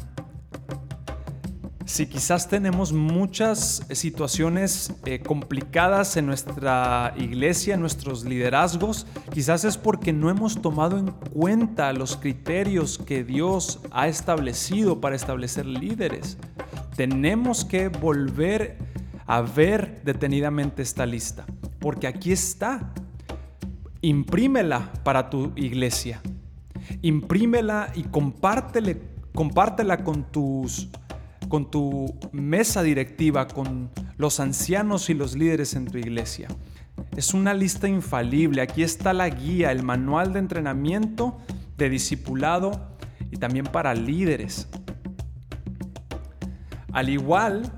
Si 1.84 2.06
quizás 2.06 2.48
tenemos 2.48 2.92
muchas 2.92 3.86
situaciones 3.92 4.92
eh, 5.04 5.20
complicadas 5.20 6.16
en 6.16 6.26
nuestra 6.26 7.14
iglesia, 7.16 7.74
en 7.74 7.80
nuestros 7.80 8.24
liderazgos, 8.24 9.06
quizás 9.32 9.64
es 9.64 9.78
porque 9.78 10.12
no 10.12 10.28
hemos 10.28 10.60
tomado 10.60 10.98
en 10.98 11.12
cuenta 11.32 11.92
los 11.92 12.16
criterios 12.16 12.98
que 12.98 13.22
Dios 13.22 13.78
ha 13.92 14.08
establecido 14.08 15.00
para 15.00 15.14
establecer 15.14 15.64
líderes. 15.64 16.38
Tenemos 16.96 17.64
que 17.64 17.86
volver 17.86 18.78
a 19.26 19.42
ver 19.42 20.02
detenidamente 20.04 20.82
esta 20.82 21.06
lista, 21.06 21.44
porque 21.78 22.08
aquí 22.08 22.32
está. 22.32 22.92
Imprímela 24.06 24.92
para 25.02 25.28
tu 25.28 25.50
iglesia. 25.56 26.22
Imprímela 27.02 27.90
y 27.96 28.04
compártela 28.04 30.04
con 30.04 30.30
tus 30.30 30.88
con 31.48 31.72
tu 31.72 32.14
mesa 32.30 32.84
directiva, 32.84 33.48
con 33.48 33.90
los 34.16 34.38
ancianos 34.38 35.10
y 35.10 35.14
los 35.14 35.34
líderes 35.34 35.74
en 35.74 35.86
tu 35.86 35.98
iglesia. 35.98 36.46
Es 37.16 37.34
una 37.34 37.52
lista 37.52 37.88
infalible. 37.88 38.62
Aquí 38.62 38.84
está 38.84 39.12
la 39.12 39.28
guía, 39.28 39.72
el 39.72 39.82
manual 39.82 40.32
de 40.32 40.38
entrenamiento, 40.38 41.38
de 41.76 41.90
discipulado 41.90 42.96
y 43.32 43.38
también 43.38 43.66
para 43.66 43.92
líderes. 43.92 44.68
Al 46.92 47.08
igual, 47.08 47.72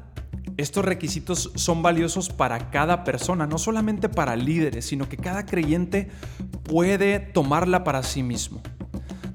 estos 0.59 0.85
requisitos 0.85 1.53
son 1.55 1.83
valiosos 1.83 2.31
para 2.31 2.71
cada 2.71 3.05
persona, 3.05 3.47
no 3.47 3.59
solamente 3.59 4.09
para 4.09 4.35
líderes, 4.35 4.87
sino 4.87 5.09
que 5.09 5.17
cada 5.17 5.47
creyente 5.47 6.09
puede 6.65 7.21
tomarla 7.21 7.85
para 7.85 8.03
sí 8.03 8.25
mismo. 8.25 8.61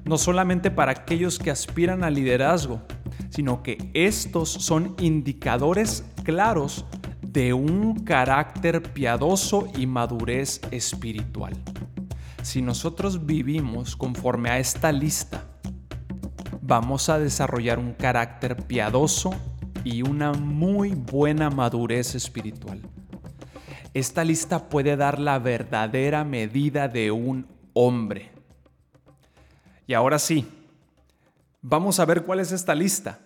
No 0.04 0.18
solamente 0.18 0.70
para 0.70 0.92
aquellos 0.92 1.38
que 1.38 1.50
aspiran 1.50 2.04
al 2.04 2.14
liderazgo, 2.14 2.82
sino 3.30 3.62
que 3.62 3.90
estos 3.94 4.50
son 4.50 4.94
indicadores 5.00 6.04
claros 6.24 6.84
de 7.22 7.54
un 7.54 8.04
carácter 8.04 8.82
piadoso 8.92 9.66
y 9.78 9.86
madurez 9.86 10.60
espiritual. 10.72 11.54
Si 12.42 12.60
nosotros 12.60 13.24
vivimos 13.24 13.96
conforme 13.96 14.50
a 14.50 14.58
esta 14.58 14.92
lista, 14.92 15.42
vamos 16.60 17.08
a 17.08 17.18
desarrollar 17.18 17.78
un 17.78 17.94
carácter 17.94 18.56
piadoso 18.66 19.30
y 19.84 20.02
una 20.02 20.32
muy 20.32 20.94
buena 20.94 21.50
madurez 21.50 22.14
espiritual. 22.14 22.80
Esta 23.92 24.24
lista 24.24 24.68
puede 24.68 24.96
dar 24.96 25.20
la 25.20 25.38
verdadera 25.38 26.24
medida 26.24 26.88
de 26.88 27.10
un 27.10 27.46
hombre. 27.74 28.32
Y 29.86 29.94
ahora 29.94 30.18
sí, 30.18 30.46
vamos 31.62 32.00
a 32.00 32.04
ver 32.06 32.24
cuál 32.24 32.40
es 32.40 32.50
esta 32.50 32.74
lista. 32.74 33.20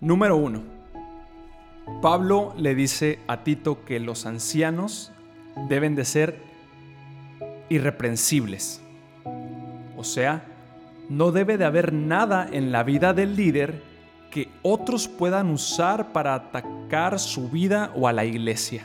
Número 0.00 0.36
uno. 0.36 0.62
Pablo 2.02 2.52
le 2.58 2.74
dice 2.74 3.20
a 3.28 3.44
Tito 3.44 3.84
que 3.84 3.98
los 3.98 4.26
ancianos 4.26 5.10
deben 5.68 5.94
de 5.94 6.04
ser 6.04 6.38
irreprensibles. 7.70 8.82
O 9.96 10.04
sea, 10.04 10.44
no 11.08 11.32
debe 11.32 11.56
de 11.56 11.64
haber 11.64 11.92
nada 11.92 12.46
en 12.50 12.72
la 12.72 12.82
vida 12.82 13.14
del 13.14 13.36
líder 13.36 13.87
que 14.30 14.48
otros 14.62 15.08
puedan 15.08 15.50
usar 15.50 16.12
para 16.12 16.34
atacar 16.34 17.18
su 17.18 17.48
vida 17.48 17.92
o 17.94 18.08
a 18.08 18.12
la 18.12 18.24
iglesia. 18.24 18.84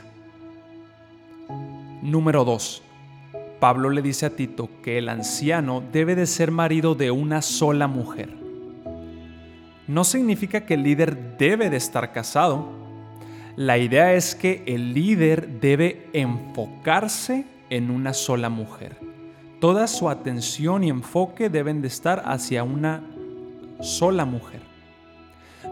Número 2.02 2.44
2. 2.44 2.82
Pablo 3.60 3.90
le 3.90 4.02
dice 4.02 4.26
a 4.26 4.30
Tito 4.30 4.68
que 4.82 4.98
el 4.98 5.08
anciano 5.08 5.82
debe 5.92 6.14
de 6.14 6.26
ser 6.26 6.50
marido 6.50 6.94
de 6.94 7.10
una 7.10 7.40
sola 7.40 7.86
mujer. 7.86 8.28
No 9.86 10.04
significa 10.04 10.66
que 10.66 10.74
el 10.74 10.82
líder 10.82 11.38
debe 11.38 11.70
de 11.70 11.76
estar 11.76 12.12
casado. 12.12 12.68
La 13.56 13.78
idea 13.78 14.14
es 14.14 14.34
que 14.34 14.62
el 14.66 14.94
líder 14.94 15.60
debe 15.60 16.08
enfocarse 16.12 17.46
en 17.70 17.90
una 17.90 18.12
sola 18.12 18.48
mujer. 18.48 18.98
Toda 19.60 19.86
su 19.86 20.10
atención 20.10 20.84
y 20.84 20.90
enfoque 20.90 21.48
deben 21.48 21.80
de 21.80 21.88
estar 21.88 22.22
hacia 22.26 22.64
una 22.64 23.02
sola 23.80 24.24
mujer. 24.24 24.73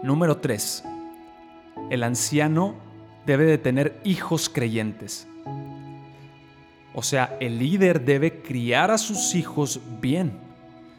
Número 0.03 0.39
3. 0.39 0.85
El 1.91 2.03
anciano 2.03 2.75
debe 3.25 3.45
de 3.45 3.57
tener 3.57 4.01
hijos 4.03 4.49
creyentes. 4.49 5.29
O 6.93 7.03
sea, 7.03 7.37
el 7.39 7.61
líder 7.61 8.05
debe 8.05 8.43
criar 8.43 8.91
a 8.91 8.99
sus 8.99 9.37
hijos 9.37 9.81
bien. 10.01 10.33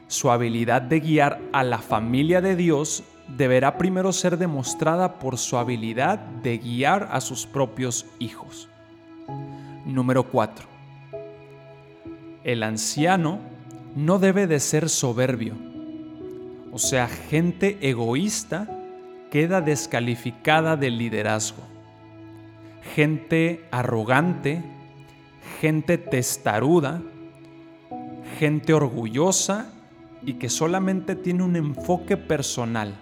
Su 0.08 0.32
habilidad 0.32 0.82
de 0.82 1.02
guiar 1.02 1.42
a 1.52 1.64
la 1.64 1.80
familia 1.80 2.40
de 2.40 2.56
Dios 2.56 3.04
deberá 3.28 3.78
primero 3.78 4.14
ser 4.14 4.38
demostrada 4.38 5.20
por 5.20 5.38
su 5.38 5.58
habilidad 5.58 6.20
de 6.20 6.58
guiar 6.58 7.10
a 7.12 7.20
sus 7.20 7.46
propios 7.46 8.06
hijos. 8.20 8.70
Número 9.86 10.24
4. 10.24 10.66
El 12.46 12.64
anciano 12.64 13.40
no 13.98 14.18
debe 14.18 14.48
de 14.48 14.62
ser 14.62 14.88
soberbio. 14.88 15.56
O 16.72 16.80
sea, 16.80 17.08
gente 17.08 17.78
egoísta 17.82 18.80
queda 19.34 19.62
descalificada 19.62 20.78
del 20.78 21.00
liderazgo. 21.00 21.64
Gente 22.94 23.66
arrogante, 23.72 24.62
gente 25.60 25.98
testaruda, 25.98 27.02
gente 28.38 28.76
orgullosa 28.76 29.74
y 30.22 30.34
que 30.34 30.50
solamente 30.50 31.16
tiene 31.16 31.42
un 31.42 31.56
enfoque 31.56 32.16
personal, 32.16 32.94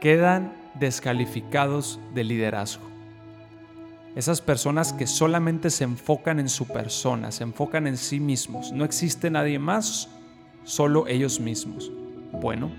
quedan 0.00 0.52
descalificados 0.78 1.98
del 2.14 2.28
liderazgo. 2.28 2.88
Esas 4.14 4.40
personas 4.40 4.92
que 4.92 5.08
solamente 5.08 5.70
se 5.70 5.82
enfocan 5.82 6.38
en 6.38 6.48
su 6.48 6.68
persona, 6.68 7.32
se 7.32 7.42
enfocan 7.42 7.88
en 7.88 7.96
sí 7.96 8.20
mismos, 8.20 8.70
no 8.70 8.84
existe 8.84 9.30
nadie 9.30 9.58
más, 9.58 10.10
solo 10.62 11.08
ellos 11.08 11.40
mismos. 11.40 11.90
Bueno, 12.40 12.70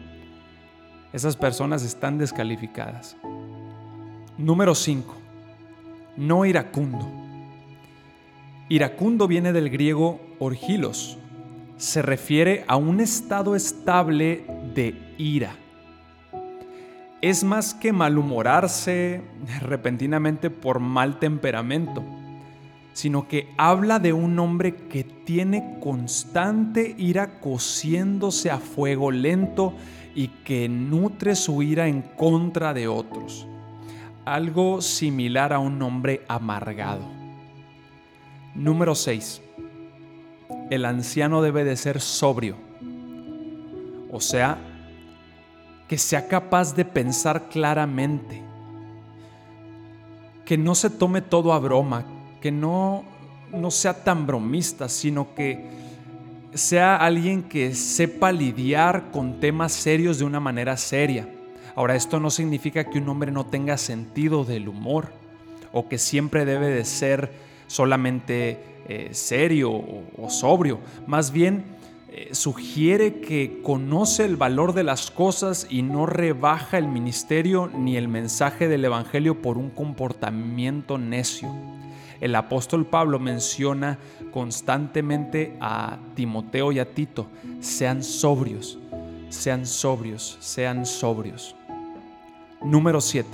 esas 1.13 1.38
personas 1.38 1.84
están 1.84 2.17
descalificadas. 2.17 3.15
Número 4.38 4.73
5. 4.73 5.15
No 6.17 6.43
iracundo. 6.43 7.08
Iracundo 8.67 9.28
viene 9.28 9.54
del 9.54 9.69
griego 9.69 10.19
orgilos. 10.39 11.19
Se 11.78 12.02
refiere 12.02 12.65
a 12.67 12.78
un 12.78 12.99
estado 12.99 13.56
estable 13.56 14.43
de 14.73 15.13
ira. 15.19 15.56
Es 17.21 17.43
más 17.43 17.76
que 17.76 17.93
malhumorarse 17.93 19.21
repentinamente 19.62 20.49
por 20.49 20.80
mal 20.80 21.19
temperamento, 21.19 22.04
sino 22.93 23.28
que 23.28 23.49
habla 23.58 23.99
de 23.99 24.13
un 24.13 24.39
hombre 24.39 24.76
que 24.76 25.04
tiene 25.04 25.78
constante 25.80 26.95
ira 26.97 27.39
cociéndose 27.39 28.49
a 28.49 28.58
fuego 28.58 29.12
lento 29.12 29.76
y 30.15 30.28
que 30.28 30.69
nutre 30.69 31.36
su 31.36 31.63
ira 31.63 31.88
en 31.88 32.02
contra 32.02 32.73
de 32.73 32.88
otros. 32.88 33.47
Algo 34.26 34.82
similar 34.82 35.54
a 35.54 35.60
un 35.60 35.82
hombre 35.82 36.23
amargado. 36.28 37.04
Número 38.56 38.95
6. 38.95 39.41
El 40.69 40.86
anciano 40.86 41.41
debe 41.41 41.63
de 41.63 41.76
ser 41.76 41.99
sobrio. 41.99 42.56
O 44.12 44.21
sea, 44.21 44.58
que 45.88 45.97
sea 45.97 46.28
capaz 46.28 46.76
de 46.76 46.86
pensar 46.86 47.49
claramente. 47.49 48.41
Que 50.45 50.58
no 50.58 50.76
se 50.76 50.89
tome 50.89 51.21
todo 51.21 51.54
a 51.54 51.60
broma, 51.60 52.06
que 52.41 52.52
no, 52.52 53.04
no 53.52 53.71
sea 53.71 54.04
tan 54.04 54.28
bromista, 54.28 54.88
sino 54.88 55.34
que 55.34 55.83
sea 56.56 56.96
alguien 56.96 57.44
que 57.44 57.74
sepa 57.76 58.32
lidiar 58.32 59.12
con 59.12 59.39
temas 59.39 59.72
serios 59.72 60.20
de 60.20 60.26
una 60.26 60.39
manera 60.39 60.78
seria. 60.78 61.28
Ahora, 61.76 61.96
esto 61.96 62.20
no 62.20 62.30
significa 62.30 62.84
que 62.84 63.00
un 63.00 63.10
hombre 63.10 63.32
no 63.32 63.46
tenga 63.46 63.78
sentido 63.78 64.44
del 64.44 64.68
humor 64.68 65.10
o 65.72 65.89
que 65.89 65.98
siempre 65.98 66.46
debe 66.46 66.68
de 66.68 66.86
ser 66.86 67.32
solamente 67.68 68.60
eh, 68.88 69.10
serio 69.12 69.72
o, 69.72 70.30
sobrio. 70.30 70.80
Más 71.08 71.32
bien, 71.32 71.66
eh, 72.10 72.30
sugiere 72.34 73.22
que 73.22 73.62
conoce 73.63 74.26
el 74.26 74.36
valor 74.36 74.74
de 74.74 74.84
las 74.84 75.10
cosas 75.10 75.66
y 75.70 75.82
no 75.82 76.06
rebaja 76.06 76.78
el 76.78 76.88
ministerio 76.88 77.72
ni 77.76 77.98
el 77.98 78.08
mensaje 78.08 78.68
del 78.68 78.86
Evangelio 78.86 79.42
por 79.42 79.58
un 79.58 79.72
comportamiento 79.72 81.00
necio 81.00 81.50
el 82.24 82.36
apóstol 82.36 82.86
Pablo 82.86 83.20
menciona 83.20 84.00
constantemente 84.32 85.58
a 85.60 85.98
Timoteo 86.16 86.72
y 86.72 86.80
a 86.80 86.86
Tito, 86.90 87.28
sean 87.60 88.02
sobrios, 88.02 88.80
sean 89.28 89.66
sobrios, 89.66 90.38
sean 90.40 90.86
sobrios. 90.86 91.54
Número 92.64 93.02
7. 93.02 93.28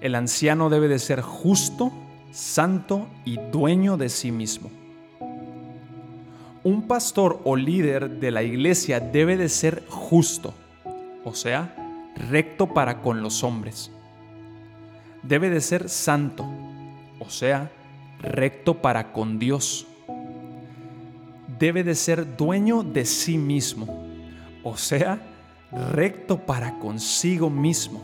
El 0.00 0.14
anciano 0.14 0.70
debe 0.70 0.88
de 0.88 0.98
ser 0.98 1.20
justo, 1.20 1.92
santo 2.32 3.08
y 3.26 3.36
dueño 3.52 3.98
de 3.98 4.08
sí 4.08 4.32
mismo. 4.32 4.70
Un 6.62 6.88
pastor 6.88 7.42
o 7.44 7.56
líder 7.56 8.20
de 8.20 8.30
la 8.30 8.42
iglesia 8.42 9.00
debe 9.00 9.36
de 9.36 9.50
ser 9.50 9.84
justo, 9.90 10.54
o 11.24 11.34
sea, 11.34 11.76
recto 12.30 12.72
para 12.72 13.02
con 13.02 13.22
los 13.22 13.44
hombres. 13.44 13.90
Debe 15.22 15.50
de 15.50 15.60
ser 15.60 15.90
santo, 15.90 16.46
o 17.24 17.30
sea, 17.30 17.70
recto 18.20 18.80
para 18.80 19.12
con 19.12 19.38
Dios. 19.38 19.86
Debe 21.58 21.84
de 21.84 21.94
ser 21.94 22.36
dueño 22.36 22.82
de 22.82 23.04
sí 23.04 23.38
mismo, 23.38 23.86
o 24.62 24.76
sea, 24.76 25.20
recto 25.92 26.38
para 26.38 26.78
consigo 26.78 27.48
mismo. 27.48 28.02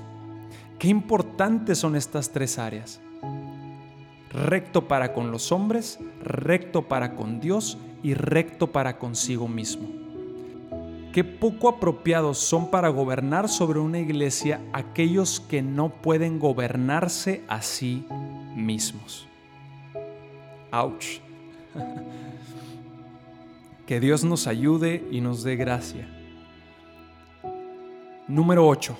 Qué 0.78 0.88
importantes 0.88 1.78
son 1.78 1.96
estas 1.96 2.30
tres 2.30 2.58
áreas. 2.58 3.00
Recto 4.32 4.86
para 4.86 5.12
con 5.12 5.30
los 5.30 5.52
hombres, 5.52 5.98
recto 6.22 6.82
para 6.82 7.16
con 7.16 7.40
Dios 7.40 7.76
y 8.02 8.14
recto 8.14 8.68
para 8.68 8.98
consigo 8.98 9.48
mismo. 9.48 9.88
Qué 11.12 11.24
poco 11.24 11.68
apropiados 11.68 12.38
son 12.38 12.70
para 12.70 12.88
gobernar 12.88 13.48
sobre 13.48 13.80
una 13.80 13.98
iglesia 13.98 14.60
aquellos 14.72 15.40
que 15.40 15.60
no 15.60 15.88
pueden 15.88 16.38
gobernarse 16.38 17.42
a 17.48 17.62
sí 17.62 18.06
mismos. 18.60 19.26
Ouch. 20.70 21.20
Que 23.86 23.98
Dios 23.98 24.22
nos 24.22 24.46
ayude 24.46 25.04
y 25.10 25.20
nos 25.20 25.42
dé 25.42 25.56
gracia. 25.56 26.08
Número 28.28 28.66
8. 28.68 28.96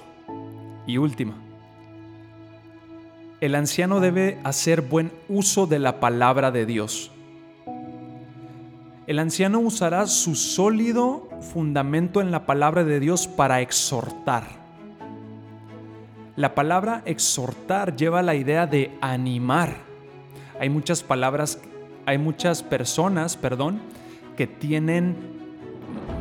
Y 0.86 0.98
última. 0.98 1.34
El 3.40 3.54
anciano 3.54 4.00
debe 4.00 4.38
hacer 4.44 4.82
buen 4.82 5.12
uso 5.28 5.66
de 5.66 5.78
la 5.78 6.00
palabra 6.00 6.50
de 6.50 6.66
Dios. 6.66 7.12
El 9.06 9.18
anciano 9.18 9.60
usará 9.60 10.06
su 10.06 10.34
sólido 10.34 11.28
fundamento 11.40 12.20
en 12.20 12.30
la 12.30 12.44
palabra 12.44 12.84
de 12.84 13.00
Dios 13.00 13.26
para 13.26 13.60
exhortar. 13.60 14.59
La 16.40 16.54
palabra 16.54 17.02
exhortar 17.04 17.96
lleva 17.96 18.22
la 18.22 18.34
idea 18.34 18.66
de 18.66 18.96
animar. 19.02 19.76
Hay 20.58 20.70
muchas 20.70 21.02
palabras, 21.02 21.60
hay 22.06 22.16
muchas 22.16 22.62
personas, 22.62 23.36
perdón, 23.36 23.82
que 24.38 24.46
tienen 24.46 25.16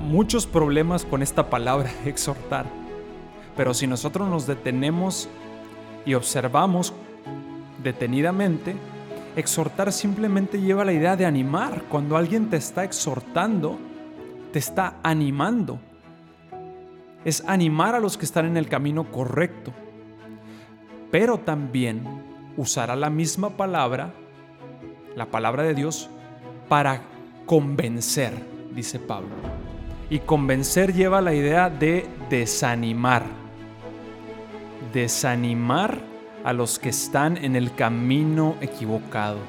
muchos 0.09 0.45
problemas 0.45 1.05
con 1.05 1.21
esta 1.21 1.49
palabra 1.49 1.89
exhortar. 2.05 2.65
Pero 3.55 3.73
si 3.73 3.87
nosotros 3.87 4.27
nos 4.27 4.45
detenemos 4.45 5.29
y 6.05 6.15
observamos 6.15 6.93
detenidamente, 7.81 8.75
exhortar 9.37 9.93
simplemente 9.93 10.59
lleva 10.59 10.83
la 10.83 10.91
idea 10.91 11.15
de 11.15 11.27
animar. 11.27 11.83
Cuando 11.87 12.17
alguien 12.17 12.49
te 12.49 12.57
está 12.57 12.83
exhortando, 12.83 13.79
te 14.51 14.59
está 14.59 14.95
animando. 15.01 15.79
Es 17.23 17.41
animar 17.47 17.95
a 17.95 18.01
los 18.01 18.17
que 18.17 18.25
están 18.25 18.47
en 18.47 18.57
el 18.57 18.67
camino 18.67 19.09
correcto. 19.09 19.71
Pero 21.11 21.39
también 21.39 22.03
usará 22.57 22.95
la 22.95 23.09
misma 23.09 23.51
palabra, 23.51 24.13
la 25.15 25.25
palabra 25.27 25.63
de 25.63 25.73
Dios, 25.73 26.09
para 26.67 27.01
convencer, 27.45 28.33
dice 28.75 28.99
Pablo. 28.99 29.29
Y 30.09 30.19
convencer 30.19 30.93
lleva 30.93 31.21
la 31.21 31.33
idea 31.33 31.69
de 31.69 32.05
desanimar. 32.29 33.23
Desanimar 34.93 35.99
a 36.43 36.53
los 36.53 36.79
que 36.79 36.89
están 36.89 37.37
en 37.37 37.55
el 37.55 37.73
camino 37.75 38.55
equivocado, 38.61 39.39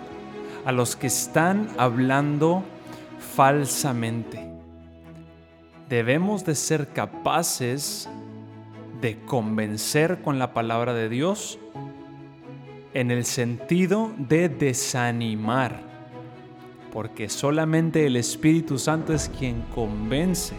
a 0.65 0.73
los 0.73 0.97
que 0.97 1.07
están 1.07 1.69
hablando 1.79 2.63
falsamente. 3.35 4.51
Debemos 5.89 6.45
de 6.45 6.55
ser 6.55 6.89
capaces 6.89 8.09
de 9.01 9.19
convencer 9.25 10.21
con 10.23 10.39
la 10.39 10.53
palabra 10.53 10.95
de 10.95 11.09
Dios 11.09 11.59
en 12.93 13.11
el 13.11 13.25
sentido 13.25 14.13
de 14.19 14.49
desanimar, 14.49 15.81
porque 16.93 17.29
solamente 17.29 18.07
el 18.07 18.17
Espíritu 18.17 18.79
Santo 18.79 19.13
es 19.13 19.29
quien 19.29 19.63
convence, 19.75 20.55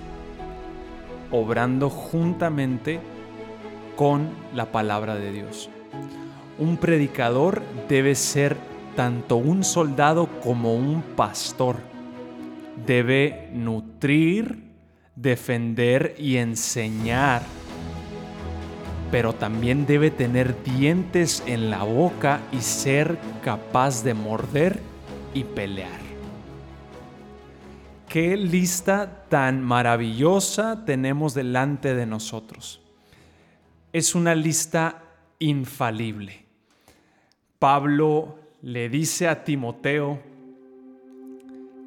obrando 1.29 1.89
juntamente 1.89 2.99
con 3.95 4.29
la 4.53 4.71
palabra 4.71 5.15
de 5.15 5.31
Dios. 5.31 5.69
Un 6.57 6.77
predicador 6.77 7.61
debe 7.89 8.15
ser 8.15 8.55
tanto 8.95 9.37
un 9.37 9.63
soldado 9.63 10.27
como 10.41 10.75
un 10.75 11.01
pastor. 11.15 11.77
Debe 12.85 13.49
nutrir, 13.53 14.71
defender 15.15 16.15
y 16.17 16.37
enseñar. 16.37 17.43
Pero 19.11 19.33
también 19.33 19.85
debe 19.85 20.09
tener 20.09 20.63
dientes 20.63 21.43
en 21.45 21.69
la 21.69 21.83
boca 21.83 22.41
y 22.51 22.61
ser 22.61 23.17
capaz 23.43 24.03
de 24.03 24.13
morder 24.13 24.79
y 25.33 25.43
pelear. 25.43 25.99
Qué 28.07 28.35
lista 28.35 29.25
tan 29.29 29.61
maravillosa 29.63 30.83
tenemos 30.83 31.33
delante 31.33 31.93
de 31.93 32.05
nosotros. 32.05 32.81
Es 33.93 34.15
una 34.15 34.35
lista 34.35 35.03
infalible. 35.39 36.43
Pablo 37.57 38.37
le 38.61 38.89
dice 38.89 39.27
a 39.27 39.43
Timoteo 39.43 40.19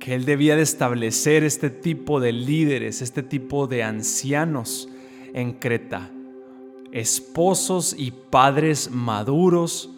que 0.01 0.15
él 0.15 0.25
debía 0.25 0.57
de 0.57 0.63
establecer 0.63 1.45
este 1.45 1.71
tipo 1.71 2.21
de 2.21 2.33
líderes, 2.33 3.03
este 3.03 3.23
tipo 3.23 3.67
de 3.67 3.83
ancianos 3.83 4.89
en 5.35 5.53
Creta, 5.53 6.11
esposos 6.95 7.95
y 7.99 8.11
padres 8.11 8.91
maduros 8.91 9.91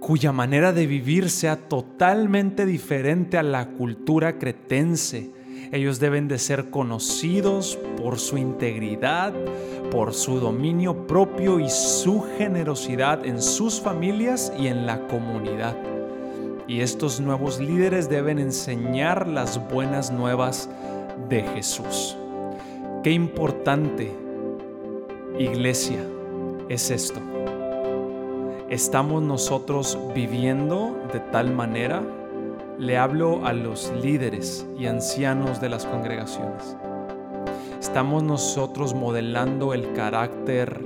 cuya 0.00 0.32
manera 0.32 0.72
de 0.74 0.86
vivir 0.86 1.30
sea 1.30 1.56
totalmente 1.56 2.66
diferente 2.66 3.38
a 3.38 3.42
la 3.42 3.68
cultura 3.68 4.38
cretense 4.38 5.30
ellos 5.72 6.00
deben 6.00 6.26
de 6.26 6.38
ser 6.38 6.70
conocidos 6.70 7.78
por 7.96 8.18
su 8.18 8.36
integridad, 8.38 9.32
por 9.92 10.14
su 10.14 10.40
dominio 10.40 11.06
propio 11.06 11.60
y 11.60 11.70
su 11.70 12.22
generosidad 12.38 13.24
en 13.24 13.40
sus 13.40 13.80
familias 13.80 14.52
y 14.58 14.66
en 14.66 14.84
la 14.84 15.06
comunidad. 15.06 15.76
Y 16.66 16.80
estos 16.80 17.20
nuevos 17.20 17.60
líderes 17.60 18.08
deben 18.08 18.40
enseñar 18.40 19.28
las 19.28 19.60
buenas 19.70 20.10
nuevas 20.10 20.68
de 21.28 21.42
Jesús. 21.42 22.16
Qué 23.04 23.12
importante, 23.12 24.10
iglesia, 25.42 26.04
es 26.68 26.90
esto. 26.90 27.20
¿Estamos 28.68 29.22
nosotros 29.22 29.98
viviendo 30.14 30.96
de 31.12 31.20
tal 31.20 31.52
manera 31.52 32.02
le 32.78 32.96
hablo 32.96 33.44
a 33.44 33.52
los 33.52 33.92
líderes 34.02 34.66
y 34.78 34.86
ancianos 34.86 35.60
de 35.60 35.68
las 35.68 35.84
congregaciones. 35.84 36.76
¿Estamos 37.78 38.22
nosotros 38.22 38.94
modelando 38.94 39.74
el 39.74 39.92
carácter 39.92 40.80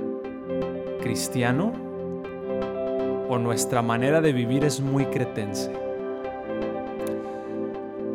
cristiano? 1.01 1.71
¿O 3.29 3.37
nuestra 3.37 3.81
manera 3.81 4.19
de 4.19 4.33
vivir 4.33 4.65
es 4.65 4.81
muy 4.81 5.05
cretense? 5.05 5.71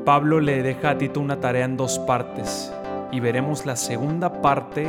Pablo 0.05 0.40
le 0.40 0.62
deja 0.62 0.90
a 0.90 0.98
Tito 0.98 1.20
una 1.20 1.40
tarea 1.40 1.64
en 1.64 1.79
dos 1.79 1.98
partes 2.00 2.72
y 3.12 3.20
veremos 3.20 3.64
la 3.64 3.76
segunda 3.76 4.42
parte 4.42 4.88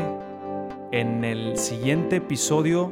en 0.91 1.23
el 1.23 1.58
siguiente 1.58 2.17
episodio 2.17 2.91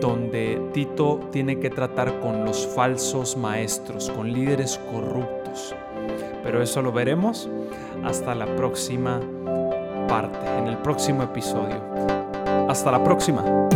donde 0.00 0.60
Tito 0.72 1.20
tiene 1.30 1.58
que 1.58 1.70
tratar 1.70 2.20
con 2.20 2.44
los 2.44 2.66
falsos 2.66 3.36
maestros, 3.36 4.10
con 4.10 4.32
líderes 4.32 4.80
corruptos. 4.90 5.74
Pero 6.42 6.62
eso 6.62 6.82
lo 6.82 6.92
veremos 6.92 7.48
hasta 8.04 8.34
la 8.34 8.46
próxima 8.56 9.20
parte, 10.08 10.46
en 10.58 10.66
el 10.66 10.78
próximo 10.78 11.22
episodio. 11.22 11.80
Hasta 12.68 12.90
la 12.90 13.02
próxima. 13.02 13.68